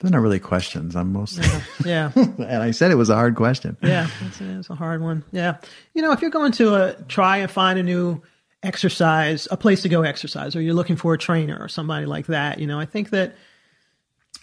[0.00, 0.96] They're not really questions.
[0.96, 1.46] I'm mostly,
[1.84, 3.76] yeah, and I said it was a hard question.
[3.82, 5.24] yeah, it's, it's a hard one.
[5.32, 5.56] Yeah,
[5.94, 8.22] you know, if you're going to uh, try and find a new
[8.62, 12.26] exercise, a place to go exercise, or you're looking for a trainer or somebody like
[12.26, 13.34] that, you know, I think that.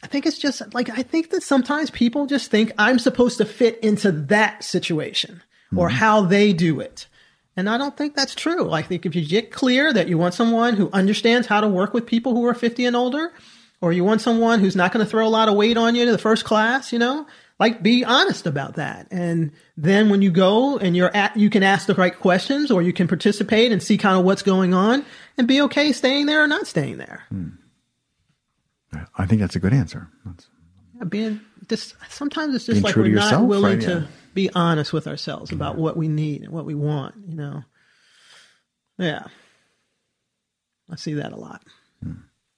[0.03, 3.45] I think it's just like I think that sometimes people just think I'm supposed to
[3.45, 5.41] fit into that situation
[5.75, 5.97] or mm-hmm.
[5.97, 7.07] how they do it.
[7.55, 8.71] And I don't think that's true.
[8.71, 11.93] I think if you get clear that you want someone who understands how to work
[11.93, 13.33] with people who are 50 and older,
[13.81, 16.05] or you want someone who's not going to throw a lot of weight on you
[16.05, 17.25] to the first class, you know,
[17.59, 19.07] like be honest about that.
[19.09, 22.81] And then when you go and you're at, you can ask the right questions or
[22.81, 25.03] you can participate and see kind of what's going on
[25.37, 27.23] and be okay staying there or not staying there.
[27.29, 27.47] Hmm.
[29.17, 30.07] I think that's a good answer.
[30.25, 30.47] That's,
[30.97, 33.81] Yeah, being just sometimes it's just Being like we're not yourself, willing right?
[33.81, 34.07] to Yeah.
[34.37, 37.15] Be honest with ourselves about what we need and what we want.
[37.27, 37.63] You know,
[38.99, 39.23] yeah,
[40.91, 41.63] I see that a lot.
[42.03, 42.11] Hmm.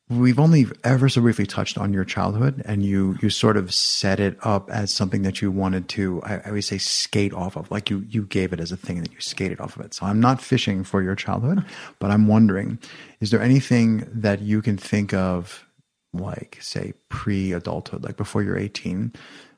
[0.09, 4.19] we've only ever so briefly touched on your childhood, and you you sort of set
[4.19, 6.21] it up as something that you wanted to.
[6.23, 9.01] I, I always say skate off of, like you you gave it as a thing
[9.01, 9.93] that you skated off of it.
[9.93, 11.63] So I'm not fishing for your childhood,
[11.99, 12.77] but I'm wondering,
[13.21, 15.65] is there anything that you can think of,
[16.11, 19.13] like say pre-adulthood, like before you're 18?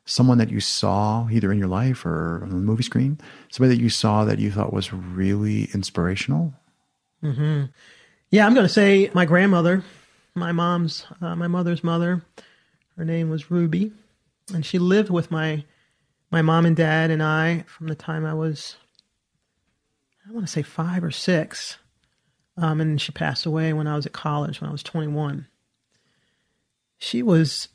[0.06, 3.20] Someone that you saw either in your life or on the movie screen,
[3.52, 6.54] somebody that you saw that you thought was really inspirational.
[8.32, 9.84] Yeah, I'm going to say my grandmother,
[10.36, 12.24] my mom's, uh, my mother's mother.
[12.98, 13.92] Her name was Ruby,
[14.54, 15.64] and she lived with my
[16.32, 18.78] my mom and dad and I from the time I was,
[20.28, 21.78] I want to say five or six,
[22.58, 25.48] um, and she passed away when I was at college when I was 21.
[26.98, 27.68] She was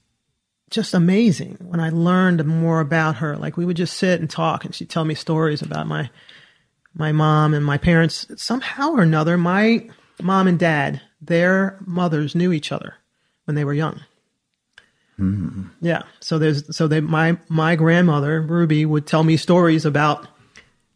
[0.70, 3.36] just amazing when I learned more about her.
[3.36, 6.10] Like we would just sit and talk, and she'd tell me stories about my
[6.94, 8.26] my mom and my parents.
[8.36, 9.88] Somehow or another, my
[10.20, 12.94] mom and dad, their mothers knew each other
[13.44, 14.00] when they were young.
[15.16, 15.68] Hmm.
[15.80, 16.02] Yeah.
[16.20, 20.26] So there's so they my my grandmother Ruby would tell me stories about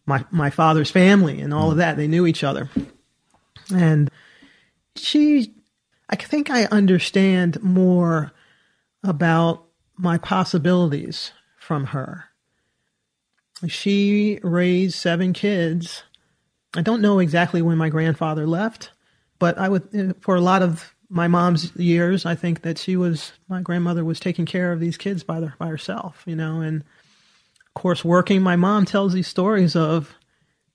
[0.05, 1.97] my my father's family and all of that.
[1.97, 2.69] They knew each other,
[3.75, 4.11] and
[4.97, 5.55] she,
[6.09, 8.33] I think I understand more
[9.03, 9.65] about
[9.97, 12.25] my possibilities from her.
[13.67, 16.03] She raised seven kids.
[16.75, 18.91] I don't know exactly when my grandfather left,
[19.39, 23.33] but I would, for a lot of my mom's years, I think that she was,
[23.49, 26.83] my grandmother was taking care of these kids by, the, by herself, you know, and
[27.67, 30.15] of course, working, my mom tells these stories of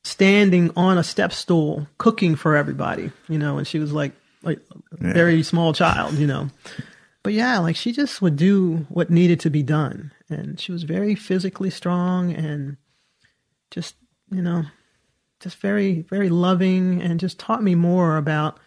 [0.03, 4.13] standing on a step stool, cooking for everybody, you know, and she was like,
[4.43, 4.59] like
[4.91, 6.49] a very small child, you know.
[7.25, 10.11] But yeah, like she just would do what needed to be done.
[10.29, 12.77] And she was very physically strong and
[13.71, 13.95] just,
[14.29, 14.65] you know,
[15.39, 18.59] just very, very loving and just taught me more about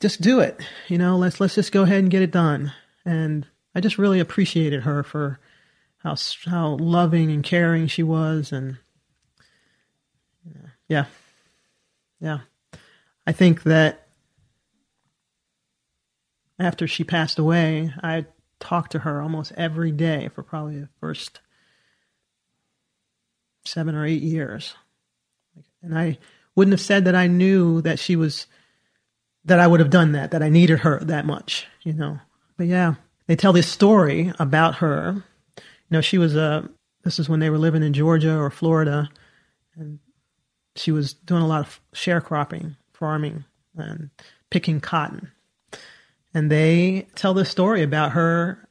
[0.00, 0.60] just do it.
[0.88, 2.74] You know, let's let's just go ahead and get it done.
[3.06, 5.40] And I just really appreciated her for
[5.96, 6.14] how
[6.44, 8.76] how loving and caring she was, and
[10.88, 11.06] yeah,
[12.20, 12.40] yeah.
[13.26, 14.01] I think that
[16.62, 18.26] after she passed away, I
[18.60, 21.40] talked to her almost every day for probably the first
[23.64, 24.74] seven or eight years,
[25.82, 26.18] and I
[26.54, 28.46] wouldn't have said that I knew that she was
[29.44, 32.20] that I would have done that, that I needed her that much, you know.
[32.56, 32.94] But yeah,
[33.26, 35.24] they tell this story about her.
[35.56, 36.68] You know, she was a,
[37.02, 39.10] this is when they were living in Georgia or Florida,
[39.74, 39.98] and
[40.76, 43.44] she was doing a lot of sharecropping, farming,
[43.76, 44.10] and
[44.48, 45.32] picking cotton.
[46.34, 48.68] And they tell this story about her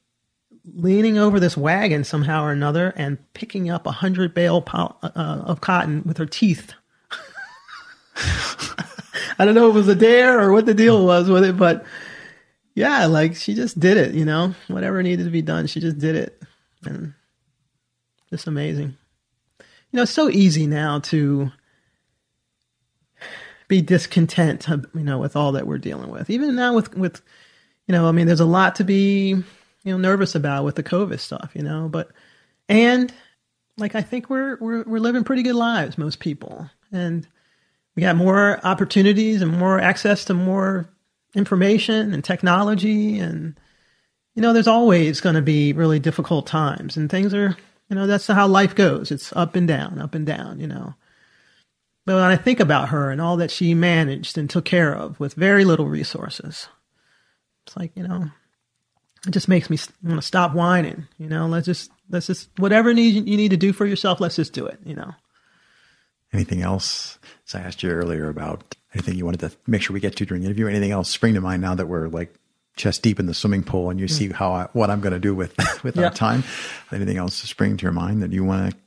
[0.65, 5.61] leaning over this wagon somehow or another and picking up a hundred bale uh, of
[5.61, 6.73] cotton with her teeth.
[9.39, 11.57] I don't know if it was a dare or what the deal was with it,
[11.57, 11.85] but
[12.75, 15.97] yeah, like she just did it, you know, whatever needed to be done, she just
[15.97, 16.41] did it.
[16.85, 17.13] And
[18.29, 18.97] just amazing.
[19.91, 21.51] You know, it's so easy now to
[23.67, 26.29] be discontent, you know, with all that we're dealing with.
[26.29, 27.21] Even now with, with,
[27.91, 29.43] you know, I mean, there's a lot to be, you
[29.91, 32.09] know, nervous about with the COVID stuff, you know, but,
[32.69, 33.13] and
[33.75, 36.69] like, I think we're, we're, we're living pretty good lives, most people.
[36.93, 37.27] And
[37.97, 40.87] we got more opportunities and more access to more
[41.35, 43.19] information and technology.
[43.19, 43.59] And
[44.35, 47.57] you know there's always going to be really difficult times and things are
[47.89, 49.11] you know that's how life goes.
[49.11, 50.95] It's up and down up and down you know.
[52.05, 55.19] But when i think about her and all that she managed and took care of
[55.19, 56.69] with very little resources
[57.65, 58.25] it's like you know
[59.27, 62.93] it just makes me want to stop whining you know let's just let's just whatever
[62.93, 65.13] need you need to do for yourself let's just do it you know
[66.33, 69.99] anything else as i asked you earlier about anything you wanted to make sure we
[69.99, 70.67] get to during the interview?
[70.67, 72.33] Anything else spring to mind now that we're like
[72.75, 74.11] chest deep in the swimming pool and you mm.
[74.11, 76.05] see how I, what I'm going to do with with yeah.
[76.05, 76.43] our time?
[76.91, 78.77] Anything else spring to your mind that you want to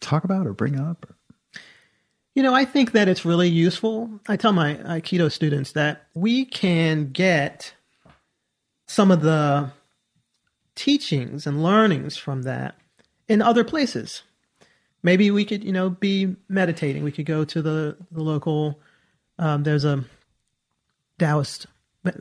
[0.00, 1.06] talk about or bring up?
[1.08, 1.16] Or?
[2.34, 4.10] You know, I think that it's really useful.
[4.28, 7.74] I tell my Aikido students that we can get
[8.90, 9.70] some of the
[10.74, 12.74] teachings and learnings from that
[13.28, 14.24] in other places.
[15.00, 17.04] Maybe we could, you know, be meditating.
[17.04, 18.80] We could go to the, the local
[19.38, 20.04] um, there's a
[21.18, 21.66] Taoist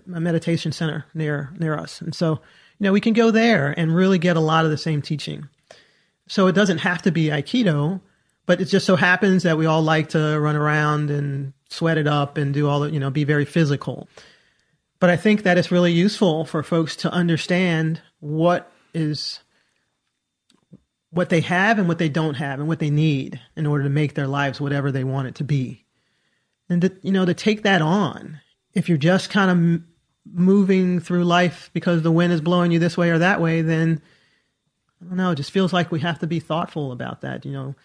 [0.05, 2.34] meditation center near near us, and so
[2.78, 5.49] you know we can go there and really get a lot of the same teaching.
[6.28, 7.99] So it doesn't have to be Aikido,
[8.45, 12.07] but it just so happens that we all like to run around and sweat it
[12.07, 14.07] up and do all the you know be very physical.
[14.99, 19.39] But I think that it's really useful for folks to understand what is
[21.11, 23.89] what they have and what they don't have and what they need in order to
[23.89, 25.85] make their lives whatever they want it to be
[26.69, 28.39] and to, you know, to take that on.
[28.73, 29.87] If you're just kind of m-
[30.31, 34.01] moving through life because the wind is blowing you this way or that way, then
[35.01, 35.31] I don't know.
[35.31, 37.45] It just feels like we have to be thoughtful about that.
[37.45, 37.75] You know,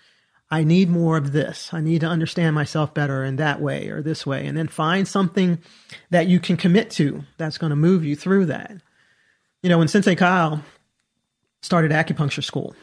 [0.54, 1.70] I need more of this.
[1.72, 5.08] I need to understand myself better in that way or this way, and then find
[5.08, 5.58] something
[6.10, 8.70] that you can commit to that's going to move you through that.
[9.64, 10.62] You know, when Sensei Kyle
[11.60, 12.76] started acupuncture school,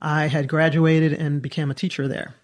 [0.00, 2.34] I had graduated and became a teacher there,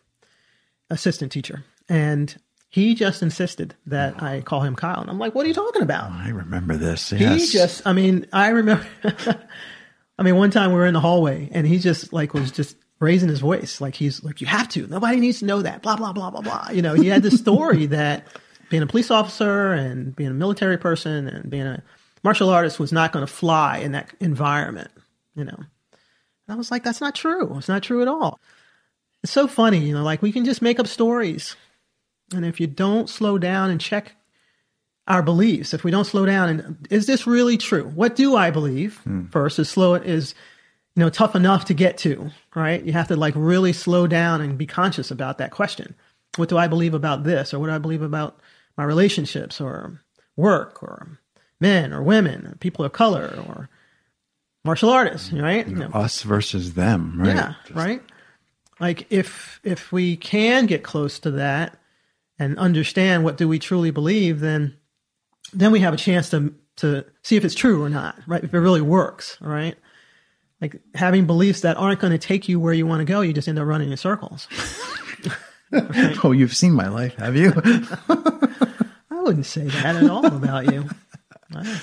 [0.90, 1.64] assistant teacher.
[1.88, 2.36] And
[2.68, 5.00] he just insisted that I call him Kyle.
[5.00, 6.10] And I'm like, what are you talking about?
[6.10, 7.10] Oh, I remember this.
[7.10, 7.40] Yes.
[7.40, 8.86] He just, I mean, I remember,
[10.18, 12.76] I mean, one time we were in the hallway and he just like was just
[13.02, 13.80] raising his voice.
[13.80, 16.40] Like he's like, you have to, nobody needs to know that, blah, blah, blah, blah,
[16.40, 16.68] blah.
[16.72, 18.26] You know, he had this story that
[18.70, 21.82] being a police officer and being a military person and being a
[22.24, 24.90] martial artist was not going to fly in that environment,
[25.34, 25.56] you know.
[25.58, 25.68] And
[26.48, 27.56] I was like, that's not true.
[27.58, 28.40] It's not true at all.
[29.22, 31.56] It's so funny, you know, like we can just make up stories
[32.32, 34.14] and if you don't slow down and check
[35.06, 37.84] our beliefs, if we don't slow down and is this really true?
[37.94, 38.98] What do I believe?
[38.98, 39.26] Hmm.
[39.26, 40.34] First is slow is
[40.94, 42.82] you know tough enough to get to, right?
[42.82, 45.94] You have to like really slow down and be conscious about that question.
[46.36, 48.40] What do I believe about this or what do I believe about
[48.76, 50.00] my relationships or
[50.36, 51.18] work or
[51.60, 53.68] men or women, or people of color or
[54.64, 55.42] martial artists, mm-hmm.
[55.42, 55.68] right?
[55.68, 57.36] You know, us versus them, right?
[57.36, 57.76] Yeah, Just...
[57.76, 58.02] right.
[58.80, 61.78] Like if if we can get close to that,
[62.42, 64.76] and understand what do we truly believe, then
[65.52, 68.42] then we have a chance to to see if it's true or not, right?
[68.42, 69.76] If it really works, right?
[70.62, 73.32] Like having beliefs that aren't going to take you where you want to go, you
[73.32, 74.48] just end up running in circles.
[75.72, 76.18] right?
[76.22, 77.50] Oh, you've seen my life, have you?
[77.64, 80.86] I wouldn't say that at all about you.
[81.54, 81.80] I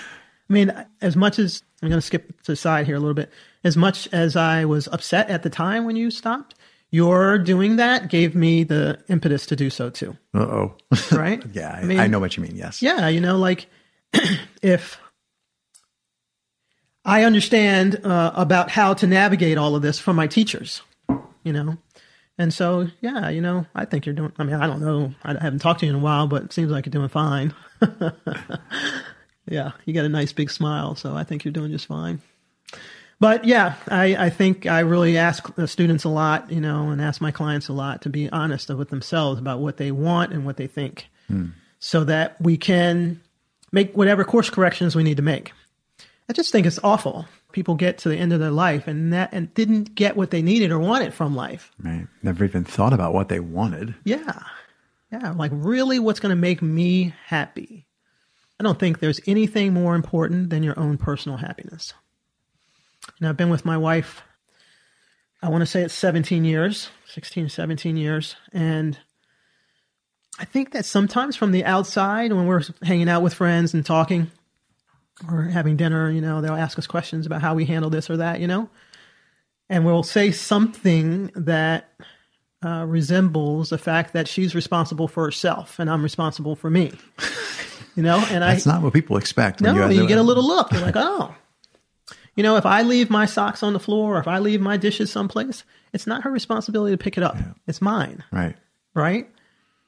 [0.48, 0.72] mean,
[1.02, 3.32] as much as I'm going to skip to the side here a little bit,
[3.64, 6.54] as much as I was upset at the time when you stopped,
[6.92, 10.16] your doing that gave me the impetus to do so too.
[10.34, 10.76] Uh oh.
[11.12, 11.44] Right?
[11.54, 12.56] yeah, I, I, I, know what you mean.
[12.56, 12.82] Yes.
[12.82, 13.68] Yeah, you know, like
[14.62, 15.00] if
[17.10, 20.84] I understand uh, about how to navigate all of this from my teachers,
[21.44, 21.76] you know.
[22.38, 24.32] And so, yeah, you know, I think you're doing.
[24.38, 25.16] I mean, I don't know.
[25.24, 27.56] I haven't talked to you in a while, but it seems like you're doing fine.
[29.48, 32.22] yeah, you got a nice big smile, so I think you're doing just fine.
[33.20, 37.02] But yeah, I, I think I really ask the students a lot, you know, and
[37.02, 40.46] ask my clients a lot to be honest with themselves about what they want and
[40.46, 41.08] what they think,
[41.80, 43.20] so that we can
[43.72, 45.54] make whatever course corrections we need to make.
[46.30, 47.26] I just think it's awful.
[47.52, 50.44] People get to the end of their life and that and didn't get what they
[50.44, 51.72] needed or wanted from life.
[51.82, 52.08] Right.
[52.22, 53.96] Never even thought about what they wanted.
[54.04, 54.44] Yeah.
[55.12, 55.32] Yeah.
[55.32, 57.88] Like, really, what's going to make me happy?
[58.60, 61.94] I don't think there's anything more important than your own personal happiness.
[63.08, 64.22] You know, I've been with my wife,
[65.42, 68.36] I want to say it's 17 years, 16, 17 years.
[68.54, 69.00] And
[70.38, 74.30] I think that sometimes from the outside, when we're hanging out with friends and talking
[75.28, 78.18] or having dinner, you know, they'll ask us questions about how we handle this or
[78.18, 78.70] that, you know,
[79.70, 81.90] and we'll say something that
[82.64, 86.92] uh, resembles the fact that she's responsible for herself and I'm responsible for me.
[87.96, 89.60] You know, and I That's I not what people expect.
[89.60, 90.72] no, you, you, get a little look.
[90.72, 91.36] You're like, oh,
[92.34, 94.78] you know, if I leave my socks on the floor, or if I leave my
[94.78, 97.36] dishes someplace, it's not her responsibility to pick it up.
[97.68, 98.56] It's mine, Right.
[98.94, 99.30] right?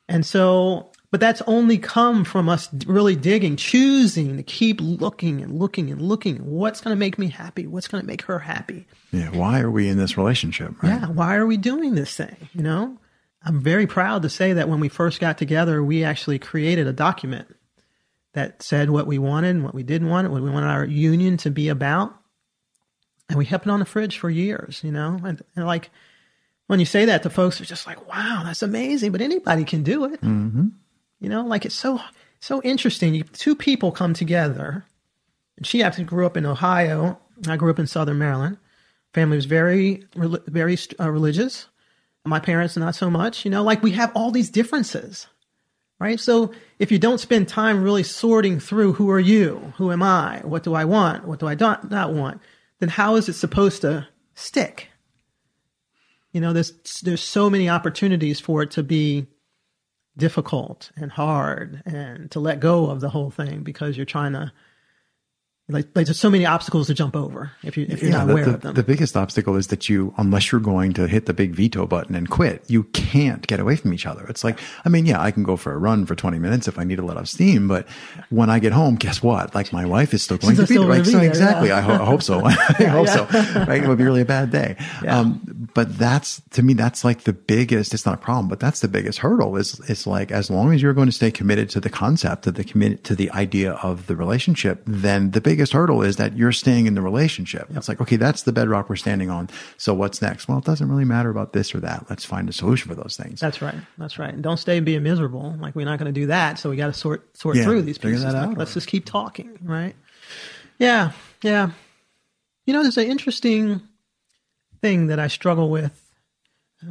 [0.09, 5.59] And so, but that's only come from us really digging, choosing to keep looking and
[5.59, 6.37] looking and looking.
[6.37, 7.67] What's going to make me happy?
[7.67, 8.87] What's going to make her happy?
[9.11, 9.29] Yeah.
[9.29, 10.81] Why are we in this relationship?
[10.81, 10.89] Right.
[10.89, 12.37] Yeah, why are we doing this thing?
[12.53, 12.97] You know,
[13.43, 16.93] I'm very proud to say that when we first got together, we actually created a
[16.93, 17.53] document
[18.33, 21.35] that said what we wanted and what we didn't want, what we wanted our union
[21.37, 22.15] to be about.
[23.27, 25.19] And we kept it on the fridge for years, you know?
[25.25, 25.89] And, and like,
[26.67, 29.83] when you say that to folks, they're just like, wow, that's amazing, but anybody can
[29.83, 30.21] do it.
[30.21, 30.67] Mm-hmm.
[31.21, 32.01] You know, like it's so,
[32.41, 33.13] so interesting.
[33.13, 34.83] You, two people come together.
[35.55, 37.19] And she actually grew up in Ohio.
[37.47, 38.57] I grew up in Southern Maryland.
[39.13, 41.67] Family was very, very uh, religious.
[42.25, 43.45] My parents, not so much.
[43.45, 45.27] You know, like we have all these differences,
[45.99, 46.19] right?
[46.19, 50.41] So if you don't spend time really sorting through who are you, who am I,
[50.43, 52.41] what do I want, what do I not not want,
[52.79, 54.89] then how is it supposed to stick?
[56.31, 59.27] You know, there's there's so many opportunities for it to be
[60.17, 64.51] difficult and hard and to let go of the whole thing because you're trying to
[65.71, 68.45] like, like there's so many obstacles to jump over if you if you're not aware
[68.45, 68.73] the, of them.
[68.75, 72.15] the biggest obstacle is that you, unless you're going to hit the big veto button
[72.15, 74.25] and quit, you can't get away from each other.
[74.27, 76.77] It's like, I mean, yeah, I can go for a run for 20 minutes if
[76.77, 77.87] I need to let off steam, but
[78.29, 79.55] when I get home, guess what?
[79.55, 80.97] Like my wife is still going She's to be still there.
[80.97, 81.69] Like, gonna be so there, exactly.
[81.69, 81.77] yeah.
[81.77, 82.41] I, ho- I hope so.
[82.45, 82.51] I
[82.83, 83.25] hope so.
[83.65, 83.83] Right?
[83.83, 84.75] It would be really a bad day.
[85.03, 85.19] Yeah.
[85.19, 87.93] Um, but that's to me, that's like the biggest.
[87.93, 89.55] It's not a problem, but that's the biggest hurdle.
[89.57, 92.51] Is it's like as long as you're going to stay committed to the concept, to
[92.51, 96.51] the committed to the idea of the relationship, then the biggest hurdle is that you're
[96.51, 97.67] staying in the relationship.
[97.75, 99.47] It's like okay, that's the bedrock we're standing on.
[99.77, 100.47] So what's next?
[100.47, 102.07] Well, it doesn't really matter about this or that.
[102.09, 103.39] Let's find a solution for those things.
[103.39, 103.75] That's right.
[103.99, 104.33] That's right.
[104.33, 105.55] And don't stay being miserable.
[105.59, 106.57] Like we're not going to do that.
[106.57, 108.23] So we got to sort sort Yeah, through these pieces.
[108.23, 108.57] that out.
[108.57, 109.95] Let's just keep talking, right?
[110.79, 111.11] Yeah,
[111.43, 111.69] yeah.
[112.65, 113.81] You know, there's an interesting
[114.81, 115.97] thing that I struggle with.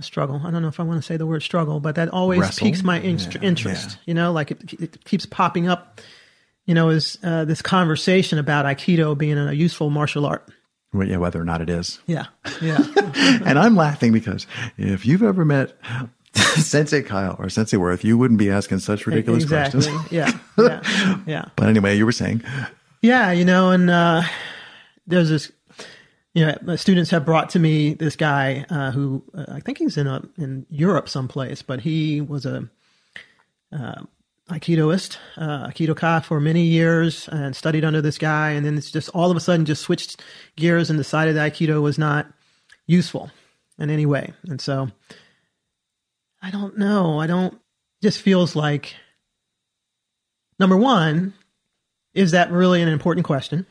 [0.03, 0.41] Struggle.
[0.45, 2.65] I don't know if I want to say the word struggle, but that always Wrestle?
[2.69, 3.91] piques my inst- Yeah, interest.
[3.91, 3.97] yeah.
[4.07, 6.01] You know, like it, it keeps popping up.
[6.71, 10.49] You know, is uh, this conversation about Aikido being a useful martial art?
[10.93, 11.99] Well, yeah, whether or not it is.
[12.07, 12.27] Yeah,
[12.63, 12.79] yeah.
[13.45, 14.47] and I'm laughing because
[14.79, 15.73] if you've ever met
[16.35, 19.81] Sensei Kyle or Sensei Worth, you wouldn't be asking such ridiculous exactly.
[19.81, 20.13] questions.
[20.13, 21.45] Yeah, yeah, yeah.
[21.57, 22.45] But anyway, you were saying,
[23.03, 24.23] Yeah, you know, and uh,
[25.09, 25.51] there's this.
[26.35, 29.79] You know, my students have brought to me this guy uh, who uh, I think
[29.79, 32.69] he's in a in Europe someplace, but he was a
[33.73, 34.03] uh,
[34.51, 39.09] aikidoist, uh, aikidoka for many years, and studied under this guy, and then it's just
[39.11, 40.23] all of a sudden just switched
[40.57, 42.27] gears and decided that aikido was not
[42.87, 43.31] useful
[43.79, 44.91] in any way, and so
[46.43, 47.21] I don't know.
[47.21, 47.59] I don't.
[48.03, 48.95] Just feels like
[50.59, 51.35] number one,
[52.15, 53.67] is that really an important question?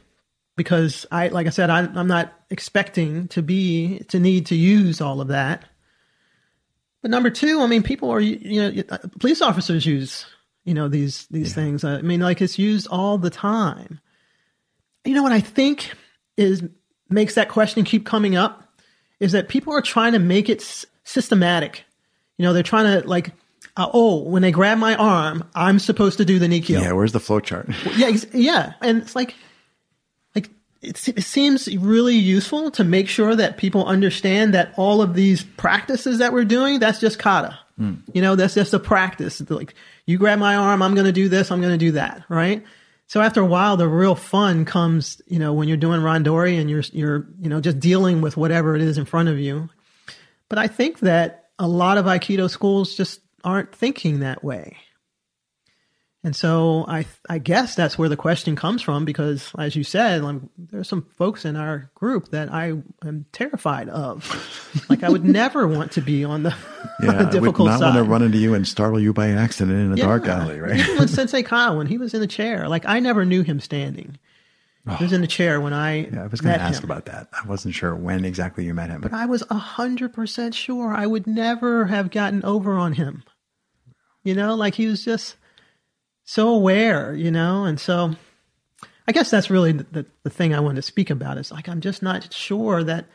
[0.56, 5.02] Because I, like I said, I, I'm not expecting to be to need to use
[5.02, 5.66] all of that.
[7.02, 10.26] But number two, I mean, people are you know uh, police officers use
[10.70, 11.84] you know these these things.
[11.84, 14.00] I mean, like it's used all the time.
[15.04, 15.92] You know what I think
[16.38, 16.62] is
[17.10, 18.64] makes that question keep coming up
[19.20, 21.84] is that people are trying to make it s- systematic.
[22.38, 23.32] You know, they're trying to like,
[23.76, 26.82] uh, oh, when they grab my arm, I'm supposed to do the Nikyo.
[26.82, 27.68] yeah, where's the flow chart?
[27.98, 29.34] Yeah, ex- yeah, and it's like
[30.82, 35.44] it, it seems really useful to make sure that people understand that all of these
[35.44, 37.60] practices that we're doing, that's just kata.
[37.78, 37.96] Hmm.
[38.14, 39.42] You know, that's just a practice.
[39.50, 39.74] Like
[40.06, 42.64] you grab my arm, I'm going to do this, I'm going to do that, right?
[43.08, 46.70] So after a while, the real fun comes, you know, when you're doing randori and
[46.70, 49.70] you're, you're, you know, just dealing with whatever it is in front of you.
[50.48, 54.78] But I think that a lot of Aikido schools just aren't thinking that way.
[56.22, 60.22] And so I, I guess that's where the question comes from because, as you said,
[60.22, 62.74] like, there's some folks in our group that I
[63.06, 64.86] am terrified of.
[64.90, 66.50] like I would never want to be on the,
[67.02, 67.96] Yeah, on the I would difficult not side.
[67.96, 70.76] want to run into you and startle you by accident in a dark alley, right?
[70.78, 73.62] Even with Sensei Kyle, when he was in the chair, like I never knew him
[73.62, 74.18] standing.
[74.98, 76.08] He was in the chair when I.
[76.08, 76.90] Yeah, I was going to ask him.
[76.90, 77.28] about that.
[77.32, 79.02] I wasn't sure when exactly you met him.
[79.02, 83.24] But I was a hundred percent sure I would never have gotten over on him.
[84.24, 85.36] You know, like he was just
[86.30, 88.16] so aware, you know, and so
[89.08, 91.68] I guess that's really the, the, the thing I want to speak about is like
[91.68, 93.06] I'm just not sure that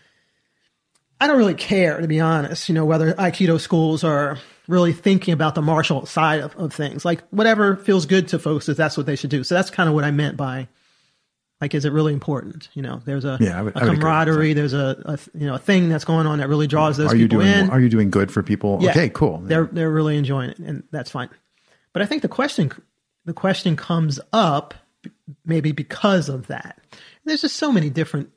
[1.20, 5.32] I don't really care to be honest, you know, whether Aikido schools are really thinking
[5.32, 7.04] about the martial side of, of things.
[7.04, 9.44] Like whatever feels good to folks is that's what they should do.
[9.44, 10.66] So that's kind of what I meant by
[11.60, 12.68] like is it really important?
[12.74, 14.00] You know, there's a, Yeah, would- a I would agree.
[14.00, 17.12] camaraderie, there's a, a you know a thing that's going on that really draws those
[17.12, 17.70] are you people doing in.
[17.70, 18.78] are you doing good for people?
[18.80, 18.90] Yeah.
[18.90, 19.38] Okay, cool.
[19.38, 21.28] They're they're really enjoying it, and that's fine.
[21.92, 22.72] But I think the question
[23.25, 24.75] the question comes up
[25.45, 26.81] maybe because of that.
[27.25, 28.31] There's just so many different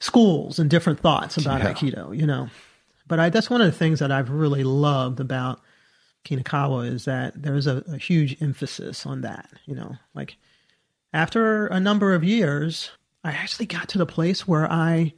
[0.00, 1.72] schools and different thoughts about Yeah.
[1.72, 2.48] Aikido, you know.
[3.06, 5.60] But I that's one of the things that I've really loved about
[6.24, 9.96] Kinakawa is that there's a, a huge emphasis on that, you know.
[10.14, 10.36] Like
[11.12, 12.90] after a number of years,
[13.24, 15.14] I actually got to the place where I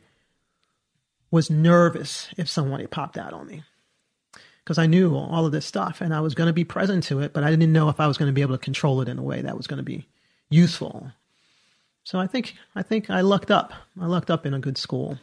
[1.30, 3.62] was nervous if somebody popped out on me
[4.70, 7.18] because I knew all of this stuff and I was going to be present to
[7.18, 9.08] it, but I didn't know if I was going to be able to control it
[9.08, 10.06] in a way that was going to be
[10.48, 11.10] useful.
[12.04, 13.72] So I think I think I lucked up.
[14.00, 15.18] I lucked up in a good school.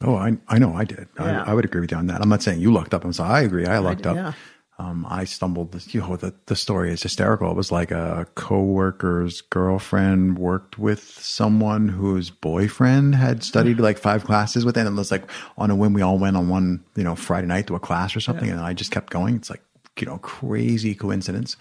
[0.00, 1.08] Oh, I I know I did.
[1.18, 1.42] Yeah.
[1.42, 2.20] I, I would agree with you on that.
[2.20, 3.04] I'm not saying you lucked up.
[3.04, 3.66] I'm saying I agree.
[3.66, 4.14] I lucked did, up.
[4.14, 4.32] yeah.
[4.76, 5.80] Um, I stumbled.
[5.94, 7.48] You know, the the story is hysterical.
[7.50, 14.24] It was like a coworker's girlfriend worked with someone whose boyfriend had studied like five
[14.24, 16.84] classes with, it, and it was like on a whim we all went on one
[16.96, 19.36] you know Friday night to a class or something, and I just kept going.
[19.36, 19.62] It's like
[20.00, 21.56] you know crazy coincidence,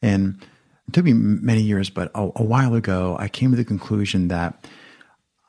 [0.00, 0.40] and
[0.86, 4.28] it took me many years, but a, a while ago I came to the conclusion
[4.28, 4.68] that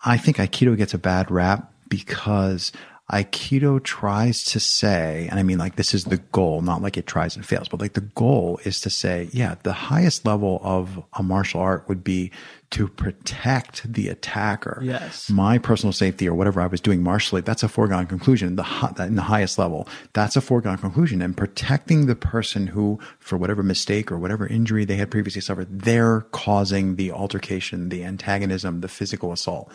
[0.03, 2.71] I think Aikido gets a bad rap because
[3.11, 7.07] Aikido tries to say, and I mean, like, this is the goal, not like it
[7.07, 11.01] tries and fails, but like the goal is to say, yeah, the highest level of
[11.13, 12.31] a martial art would be
[12.71, 14.81] to protect the attacker.
[14.83, 15.29] Yes.
[15.29, 18.57] My personal safety or whatever I was doing martially, that's a foregone conclusion.
[18.57, 18.63] The
[18.97, 21.21] that in the highest level, that's a foregone conclusion.
[21.21, 25.67] And protecting the person who, for whatever mistake or whatever injury they had previously suffered,
[25.79, 29.71] they're causing the altercation, the antagonism, the physical assault.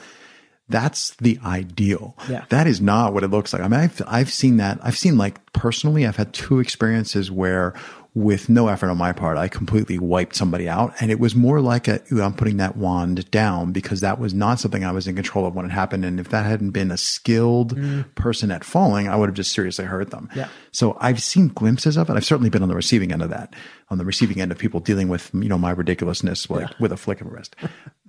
[0.68, 2.16] That's the ideal.
[2.28, 2.44] Yeah.
[2.48, 3.62] That is not what it looks like.
[3.62, 4.78] I mean, I've, I've seen that.
[4.82, 7.74] I've seen like personally, I've had two experiences where
[8.14, 10.92] with no effort on my part, I completely wiped somebody out.
[11.00, 14.34] And it was more like a, "Ooh, I'm putting that wand down because that was
[14.34, 16.04] not something I was in control of when it happened.
[16.04, 18.14] And if that hadn't been a skilled mm.
[18.14, 20.28] person at falling, I would have just seriously hurt them.
[20.34, 20.48] Yeah.
[20.72, 22.12] So I've seen glimpses of it.
[22.14, 23.54] I've certainly been on the receiving end of that,
[23.88, 26.98] on the receiving end of people dealing with, you know, my ridiculousness like, with a
[26.98, 27.56] flick of a wrist.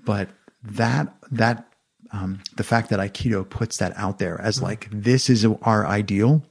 [0.03, 0.29] but
[0.63, 1.72] that, that,
[2.13, 6.43] um, the fact that Aikido puts that out there as like, this is our ideal,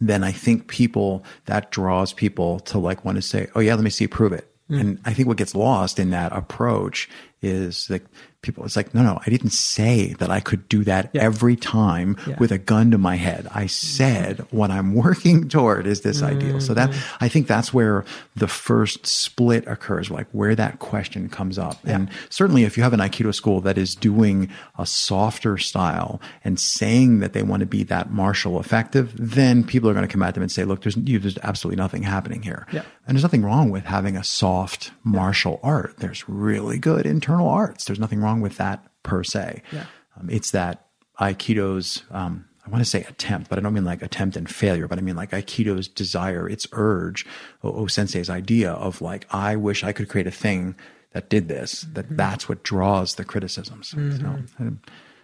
[0.00, 3.82] then I think people, that draws people to like want to say, oh yeah, let
[3.82, 4.48] me see prove it.
[4.70, 7.08] And I think what gets lost in that approach
[7.40, 8.04] is like
[8.42, 12.16] people, it's like, no, no, I didn't say that I could do that every time
[12.26, 12.36] Yeah.
[12.38, 13.48] with a gun to my head.
[13.52, 16.60] I said what I'm working toward is this ideal.
[16.60, 17.24] So that mm-hmm.
[17.24, 18.04] I think that's where
[18.36, 21.78] the first split occurs, like where that question comes up.
[21.84, 26.60] And certainly if you have an Aikido school that is doing a softer style and
[26.60, 30.22] saying that they want to be that martial effective, then people are going to come
[30.22, 32.66] at them and say, look, there's, you, there's absolutely nothing happening here.
[32.72, 32.82] Yeah.
[33.06, 35.94] And there's nothing wrong with having a soft martial art.
[35.96, 37.86] There's really good internal arts.
[37.86, 39.62] There's nothing wrong with that per se.
[39.72, 39.86] Yeah.
[40.18, 40.86] Um, it's that
[41.20, 44.86] Aikido's, um, I want to say attempt, but I don't mean like attempt and failure,
[44.86, 47.26] but I mean like Aikido's desire, its urge,
[47.62, 50.76] O-Sensei's idea of like, I wish I could create a thing
[51.12, 53.88] that did this, that that's what draws the criticisms.
[53.88, 54.70] So, I,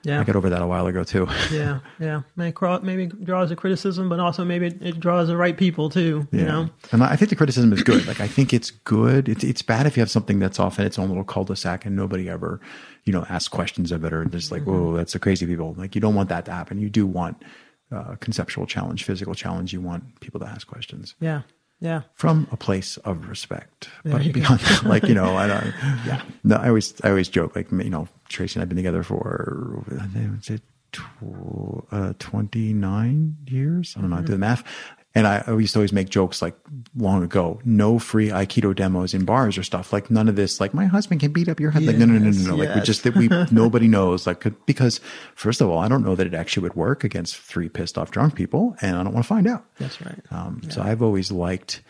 [0.04, 0.20] Yeah.
[0.20, 1.26] I got over that a while ago too.
[1.50, 2.20] yeah, yeah.
[2.36, 6.28] Maybe, maybe draws a criticism, but also maybe it, it draws the right people too.
[6.30, 8.06] You know, And I think the criticism is good.
[8.06, 9.28] Like I think it's good.
[9.28, 11.96] It's it's bad if you have something that's off in its own little cul-de-sac and
[11.96, 12.60] nobody ever,
[13.04, 15.74] you know, asks questions of it or just like, whoa, that's the crazy people.
[15.78, 16.78] Like you don't want that to happen.
[16.78, 17.42] You do want
[17.90, 19.72] uh, conceptual challenge, physical challenge.
[19.72, 21.42] You want people to ask questions yeah,
[21.84, 23.88] yeah, from a place of respect.
[24.04, 25.74] There but beyond that, like you know, I don't.
[26.06, 26.22] Yeah.
[26.42, 29.84] No, I always I always joke like you know Tracy and I've been together for
[30.00, 30.62] I think it
[30.92, 33.94] tw- uh, twenty nine years.
[33.96, 34.16] I don't know.
[34.16, 34.64] I do the math.
[35.16, 36.56] And I, I used to always make jokes like
[36.96, 39.92] long ago, no free Aikido demos in bars or stuff.
[39.92, 41.84] Like none of this, like my husband can beat up your head.
[41.84, 42.56] like, no, no, no, no, no.
[42.56, 44.26] Like we just, that we, nobody knows.
[44.26, 45.00] Like, because
[45.36, 48.10] first of all, I don't know that it actually would work against three pissed off
[48.10, 49.64] drunk people and I don't want to find out.
[49.78, 50.20] That's right.
[50.32, 51.80] Um, So I've always liked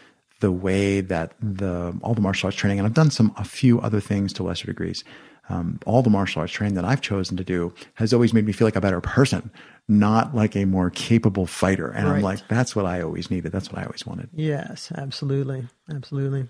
[0.41, 3.81] the way that the all the martial arts training, and I've done some a few
[3.81, 5.03] other things to lesser degrees.
[5.49, 8.53] Um, all the martial arts training that I've chosen to do has always made me
[8.53, 9.51] feel like a better person,
[9.87, 11.91] not like a more capable fighter.
[11.91, 13.53] And I'm like, that's what I always needed.
[13.53, 14.31] That's what I always wanted.
[14.33, 15.69] Yes, absolutely.
[15.91, 16.49] Absolutely.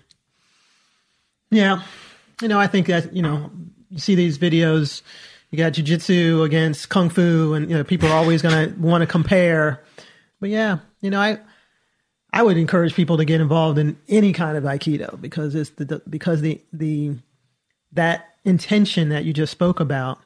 [1.51, 1.83] Yeah.
[2.41, 3.51] You know, I think that, you know,
[3.89, 5.01] you see these videos,
[5.51, 9.01] you got jujitsu against kung fu, and, you know, people are always going to want
[9.01, 9.83] to compare.
[10.39, 11.39] But yeah, you know, I,
[12.31, 16.01] I would encourage people to get involved in any kind of Aikido because it's the,
[16.09, 17.15] because the, the,
[17.91, 20.19] that intention that you just spoke about,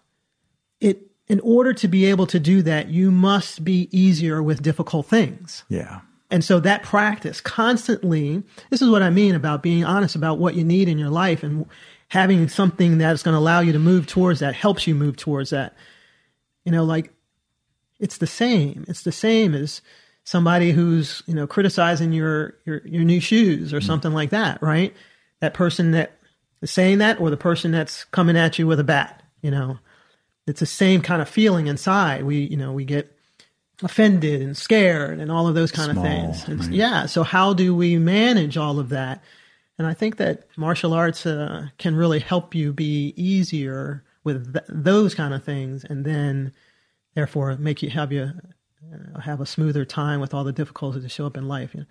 [0.80, 5.06] it, in order to be able to do that, you must be easier with difficult
[5.06, 5.64] things.
[5.70, 6.02] Yeah.
[6.32, 10.56] And so that practice constantly, this is what I mean about being honest about what
[10.56, 11.66] you need in your life and
[12.10, 15.52] having something that's going to allow you to move towards that, helps you move towards
[15.52, 15.76] that.
[16.66, 17.14] You know, like
[18.00, 18.86] it's the same.
[18.88, 19.82] It's the same as
[20.24, 23.86] somebody who's, you know, criticizing your, your, your new shoes or mm.
[23.86, 24.96] something like that, right?
[25.42, 26.18] That person that
[26.62, 29.80] is saying that or the person that's coming at you with a bat, you know,
[30.50, 32.24] it's the same kind of feeling inside.
[32.24, 33.16] We, you know, we get,
[33.84, 36.50] offended and scared and all of those kind Small, of things.
[36.50, 36.72] Right.
[36.72, 37.06] Yeah.
[37.06, 39.24] So how do we manage all of that?
[39.78, 44.66] And I think that martial arts uh, can really help you be easier with th-
[44.68, 46.52] those kind of things, and then
[47.16, 48.34] therefore make you have you
[48.94, 51.74] uh, have a smoother time with all the difficulties that show up in life.
[51.74, 51.86] You know,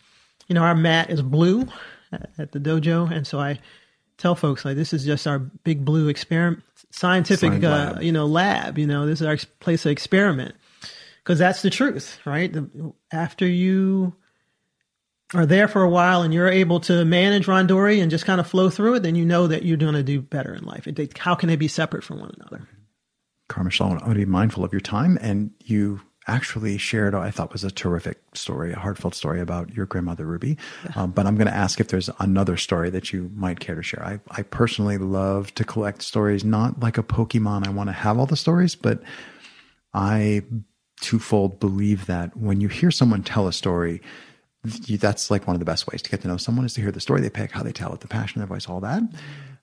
[0.48, 1.66] you know our mat is blue
[2.12, 3.58] at, at the dojo, and so I
[4.18, 8.78] tell folks like this is just our big blue experiment scientific uh, you know lab
[8.78, 10.54] you know this is our place of experiment
[11.28, 12.50] because that's the truth, right?
[12.50, 14.14] The, after you
[15.34, 18.46] are there for a while and you're able to manage randori and just kind of
[18.46, 20.86] flow through it, then you know that you're going to do better in life.
[20.86, 22.66] It, they, how can they be separate from one another?
[23.50, 25.18] Cara-Michele, I want to be mindful of your time.
[25.20, 29.86] And you actually shared, I thought was a terrific story, a heartfelt story about your
[29.86, 30.56] grandmother, Ruby.
[30.94, 33.82] Um, but I'm going to ask if there's another story that you might care to
[33.82, 34.04] share.
[34.04, 37.66] I, I personally love to collect stories, not like a Pokemon.
[37.66, 39.02] I want to have all the stories, but
[39.94, 40.42] I
[41.00, 44.02] twofold believe that when you hear someone tell a story,
[44.86, 46.80] you, that's like one of the best ways to get to know someone is to
[46.80, 48.80] hear the story they pick, how they tell it, the passion of their voice, all
[48.80, 49.02] that.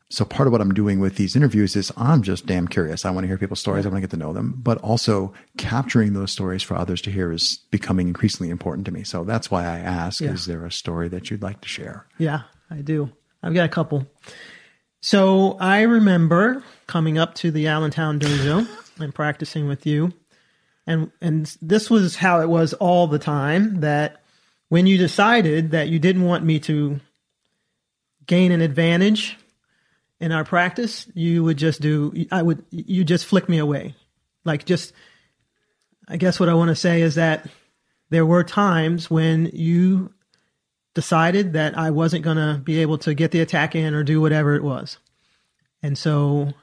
[0.09, 3.05] So part of what I'm doing with these interviews is I'm just damn curious.
[3.05, 3.85] I want to hear people's stories.
[3.85, 7.11] I want to get to know them, but also capturing those stories for others to
[7.11, 9.03] hear is becoming increasingly important to me.
[9.03, 10.31] So that's why I ask, Yeah.
[10.31, 12.05] is there a story that you'd like to share?
[12.19, 13.09] Yeah, I do.
[13.41, 14.05] I've got a couple.
[15.01, 18.67] So I remember coming up to the Allentown dojo
[18.99, 20.13] and practicing with you.
[20.87, 24.21] And and this was how it was all the time that
[24.69, 26.99] when you decided that you didn't want me to
[28.27, 29.37] gain an advantage
[30.19, 33.95] in our practice, you would just do I would you just flick me away.
[34.43, 34.93] Like just
[36.07, 37.47] I guess what I want to say is that
[38.09, 40.13] there were times when you
[40.93, 44.21] decided that I wasn't going to be able to get the attack in or do
[44.21, 44.97] whatever it was.
[45.83, 46.53] And so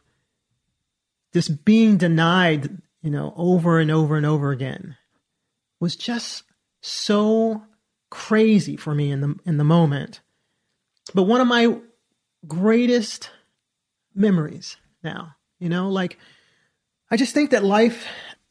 [1.33, 4.97] this being denied, you know, over and over and over again
[5.81, 6.45] was just
[6.81, 7.63] so
[8.11, 10.21] crazy for me in the in the moment.
[11.15, 11.79] But one of my
[12.47, 13.31] greatest
[14.15, 16.19] memories now, you know, like
[17.11, 18.07] I just think that life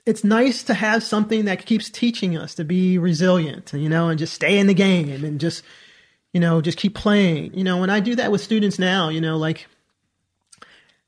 [0.05, 4.17] it's nice to have something that keeps teaching us to be resilient, you know, and
[4.17, 5.63] just stay in the game and just,
[6.33, 7.53] you know, just keep playing.
[7.53, 9.67] You know, when I do that with students now, you know, like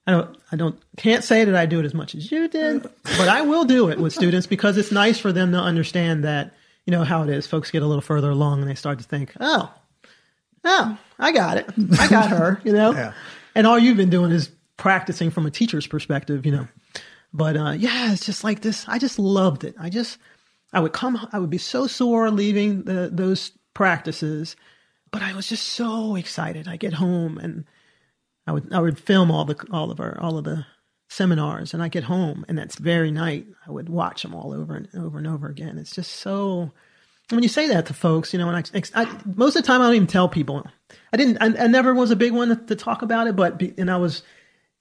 [0.06, 2.84] I don't, I don't, can't say that I do it as much as you did,
[2.84, 6.54] but I will do it with students because it's nice for them to understand that,
[6.86, 7.48] you know, how it is.
[7.48, 9.74] Folks get a little further along and they start to think, oh,
[10.66, 11.70] oh, I got it.
[12.00, 12.92] I got her, you know?
[12.92, 13.14] Yeah.
[13.56, 16.68] And all you've been doing is practicing from a teacher's perspective, you know?
[17.34, 18.86] But uh, yeah, it's just like this.
[18.88, 19.76] I just loved it.
[19.80, 20.18] I just,
[20.72, 24.56] I would come, I would be so sore leaving the, those practices,
[25.12, 26.68] but I was just so excited.
[26.68, 27.66] I get home and
[28.46, 30.66] I would, I would film all the, all of our, all of the
[31.10, 33.48] seminars and I get home and that's very night.
[33.68, 35.78] I would watch them all over and over and over again.
[35.78, 36.72] It's just so,
[37.30, 39.82] when you say that to folks, you know, and I, I most of the time
[39.82, 40.68] I don't even tell people.
[41.12, 43.58] I didn't, I, I never was a big one to, to talk about it, but,
[43.58, 44.24] be, and I was,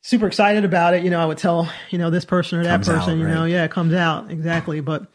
[0.03, 1.05] super excited about it.
[1.05, 3.27] You know, I would tell, you know, this person or that Comes person, out, you
[3.27, 4.81] know, yeah, it comes out exactly.
[4.81, 5.07] But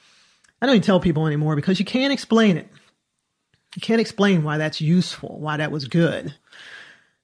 [0.62, 2.68] I don't even tell people anymore because you can't explain it.
[3.76, 6.34] You can't explain why that's useful, why that was good.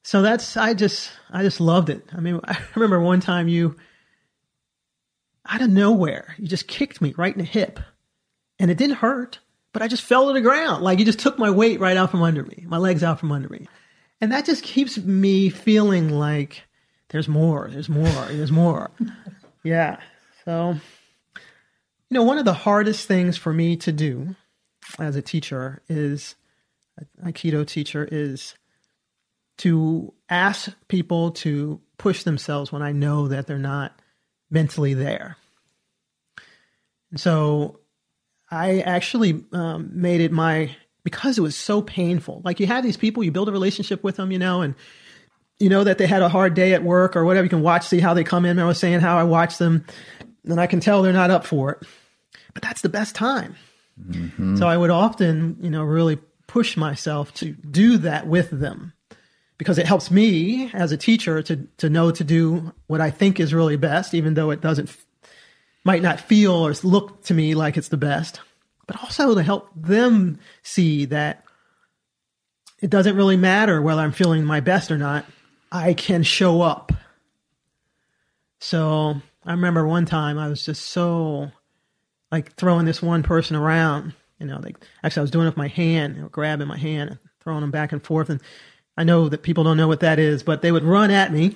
[0.04, 2.06] So that's, I just, I just loved it.
[2.16, 3.76] I mean, I remember one time you,
[5.46, 7.80] out of nowhere, you just kicked me right in the hip
[8.60, 9.40] and it didn't hurt,
[9.74, 10.84] but I just fell to the ground.
[10.84, 13.32] Like he just took my weight right out from under me, my legs out from
[13.32, 13.68] under me.
[14.22, 16.64] And that just keeps me feeling like
[17.10, 18.92] there's more, there's more, there's more.
[19.64, 20.00] yeah.
[20.46, 20.76] So,
[21.36, 24.36] you know, one of the hardest things for me to do
[25.00, 26.36] as a teacher is,
[27.26, 28.56] Aikido teacher, is
[29.58, 34.00] to ask people to push themselves when I know that they're not
[34.50, 35.38] mentally there.
[37.12, 37.80] And so
[38.54, 42.42] I actually um, made it my because it was so painful.
[42.46, 44.76] Like you have these people, you build a relationship with them, you know, and
[45.60, 47.46] you know that they had a hard day at work or whatever.
[47.46, 48.60] You can watch, see how they come in.
[48.60, 49.86] I was saying how I watch them,
[50.46, 51.88] and I can tell they're not up for it.
[52.54, 53.56] But that's the best time.
[54.00, 54.58] Mm-hmm.
[54.58, 56.18] So I would often, you know, really
[56.48, 58.94] push myself to do that with them
[59.58, 63.40] because it helps me as a teacher to to know to do what I think
[63.40, 64.90] is really best, even though it doesn't
[65.84, 68.40] might not feel or look to me like it's the best,
[68.88, 71.44] but also to help them see that
[72.82, 75.26] it doesn't really matter whether I'm feeling my best or not.
[75.72, 76.92] I can show up.
[78.60, 79.16] So
[79.46, 81.52] I remember one time I was just so
[82.32, 84.14] like throwing this one person around.
[84.40, 86.78] You know, like actually I was doing it with my hand, you know, grabbing my
[86.78, 88.30] hand and throwing them back and forth.
[88.30, 88.42] And
[88.98, 91.56] I know that people don't know what that is, but they would run at me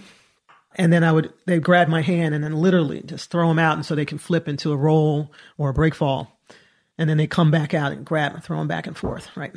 [0.76, 3.76] and then I would they grab my hand and then literally just throw them out,
[3.76, 6.40] and so they can flip into a roll or a break fall,
[6.98, 9.56] and then they come back out and grab and throw them back and forth, right?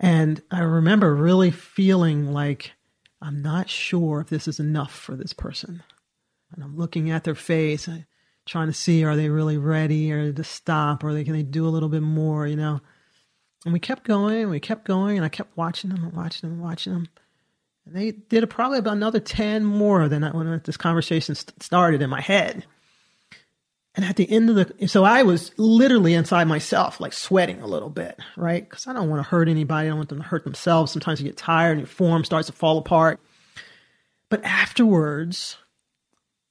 [0.00, 2.72] And I remember really feeling like
[3.20, 5.82] I'm not sure if this is enough for this person,
[6.52, 7.98] and I'm looking at their face, uh,
[8.46, 11.66] trying to see are they really ready or to stop, or they can they do
[11.66, 12.80] a little bit more, you know?
[13.64, 16.58] And we kept going, we kept going, and I kept watching them and watching them
[16.58, 17.08] and watching them.
[17.88, 22.20] And they did probably about another 10 more than when this conversation started in my
[22.20, 22.66] head.
[23.94, 27.66] And at the end of the, so I was literally inside myself, like sweating a
[27.66, 28.62] little bit, right?
[28.68, 29.86] Because I don't want to hurt anybody.
[29.86, 30.92] I don't want them to hurt themselves.
[30.92, 33.20] Sometimes you get tired and your form starts to fall apart.
[34.28, 35.56] But afterwards,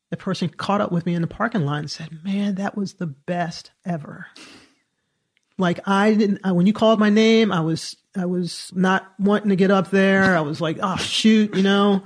[0.09, 2.95] the person caught up with me in the parking lot and said, Man, that was
[2.95, 4.25] the best ever.
[5.57, 9.49] Like I didn't, uh, when you called my name, I was I was not wanting
[9.49, 10.37] to get up there.
[10.37, 12.03] I was like, oh shoot, you know.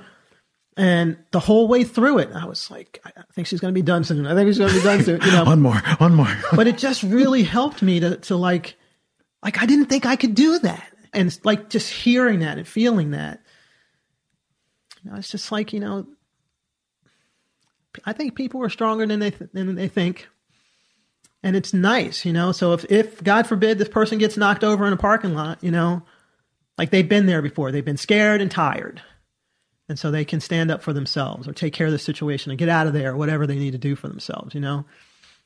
[0.77, 3.83] And the whole way through it, I was like, I think she's going to be
[3.83, 4.25] done soon.
[4.25, 5.21] I think she's going to be done soon.
[5.21, 6.33] You know, one more, one more.
[6.55, 8.77] but it just really helped me to to like,
[9.43, 13.11] like I didn't think I could do that, and like just hearing that and feeling
[13.11, 13.41] that.
[15.03, 16.07] You know, it's just like you know,
[18.05, 20.29] I think people are stronger than they th- than they think
[21.43, 22.51] and it's nice, you know.
[22.51, 25.71] So if if God forbid this person gets knocked over in a parking lot, you
[25.71, 26.03] know,
[26.77, 29.01] like they've been there before, they've been scared and tired,
[29.89, 32.59] and so they can stand up for themselves or take care of the situation and
[32.59, 34.85] get out of there, or whatever they need to do for themselves, you know.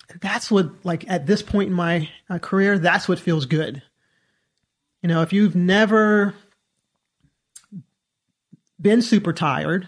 [0.09, 3.81] And that's what, like, at this point in my uh, career, that's what feels good.
[5.01, 6.35] You know, if you've never
[8.79, 9.87] been super tired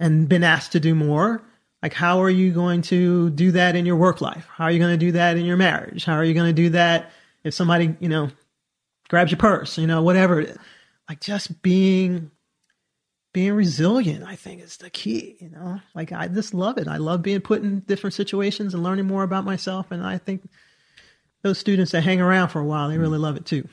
[0.00, 1.42] and been asked to do more,
[1.84, 4.48] like, how are you going to do that in your work life?
[4.50, 6.06] How are you going to do that in your marriage?
[6.06, 7.10] How are you going to do that
[7.44, 8.30] if somebody, you know,
[9.10, 10.46] grabs your purse, you know, whatever?
[11.10, 12.30] Like, just being
[13.34, 15.36] being resilient, I think, is the key.
[15.40, 16.88] You know, like I just love it.
[16.88, 19.90] I love being put in different situations and learning more about myself.
[19.90, 20.48] And I think
[21.42, 23.68] those students that hang around for a while, they really love it too.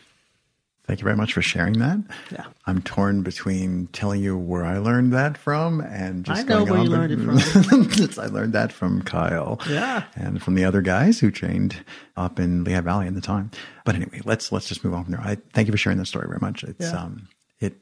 [0.88, 2.00] Thank you very much for sharing that.
[2.32, 2.46] Yeah.
[2.66, 6.84] I'm torn between telling you where I learned that from and just I know where
[6.84, 8.24] you learned it from.
[8.24, 9.60] I learned that from Kyle.
[9.70, 10.04] Yeah.
[10.16, 11.78] And from the other guys who trained
[12.18, 13.52] up in Lehigh Valley at the time.
[13.86, 15.22] But anyway, let's let's just move on from there.
[15.22, 16.64] I thank you for sharing that story very much.
[16.64, 17.04] It's yeah.
[17.04, 17.28] um
[17.60, 17.76] it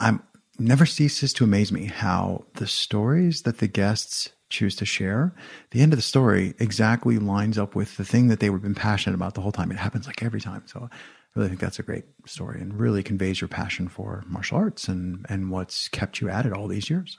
[0.00, 0.22] I'm
[0.58, 5.34] never ceases to amaze me how the stories that the guests choose to share,
[5.70, 8.74] the end of the story exactly lines up with the thing that they were been
[8.74, 9.70] passionate about the whole time.
[9.72, 10.62] It happens like every time.
[10.66, 10.90] So
[11.34, 14.86] I really think that's a great story and really conveys your passion for martial arts
[14.86, 17.18] and, and what's kept you at it all these years.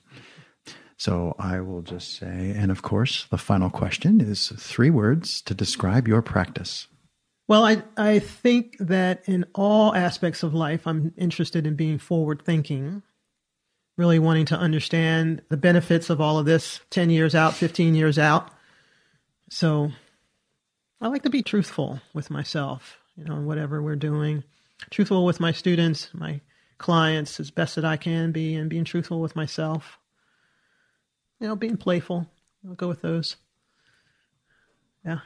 [0.98, 5.56] So I will just say, and of course, the final question is three words to
[5.56, 6.88] describe your practice.
[7.48, 12.44] Well, I, I think that in all aspects of life, I'm interested in being forward
[12.46, 13.02] thinking,
[13.98, 18.20] really wanting to understand the benefits of all of this 10 years out, 15 years
[18.20, 18.52] out.
[19.50, 19.92] So
[21.02, 24.44] I like to be truthful with myself you know, whatever we're doing.
[24.90, 26.42] Truthful with my students, my
[26.78, 30.00] clients as best that I can be, and being truthful with myself.
[31.40, 32.30] You know, being playful.
[32.68, 33.36] I'll go with those.
[35.06, 35.20] Yeah.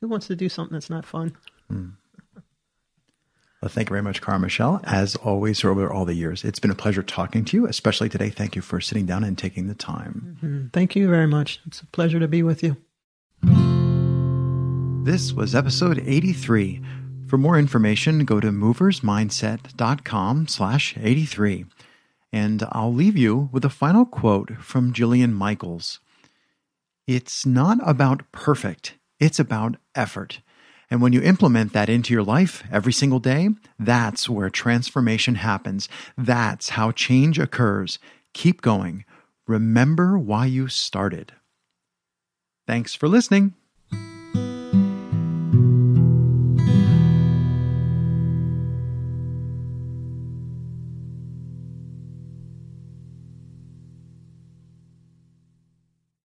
[0.00, 1.36] Who wants to do something that's not fun?
[1.70, 1.92] Mm.
[3.62, 4.80] Well, thank you very much, Cara-Michele.
[4.84, 8.30] As always, over all the years, it's been a pleasure talking to you, especially today.
[8.30, 10.38] Thank you for sitting down and taking the time.
[10.42, 10.68] Mm-hmm.
[10.68, 11.60] Thank you very much.
[11.66, 12.78] It's a pleasure to be with you.
[15.04, 16.82] This was episode 83
[17.30, 21.64] For more information, go to moversmindset.com slash 83.
[22.32, 26.00] And I'll leave you with a final quote from Jillian Michaels.
[27.06, 30.40] It's not about perfect, it's about effort.
[30.90, 35.88] And when you implement that into your life every single day, that's where transformation happens.
[36.18, 38.00] That's how change occurs.
[38.34, 39.04] Keep going.
[39.46, 41.34] Remember why you started.
[42.66, 43.54] Thanks for listening.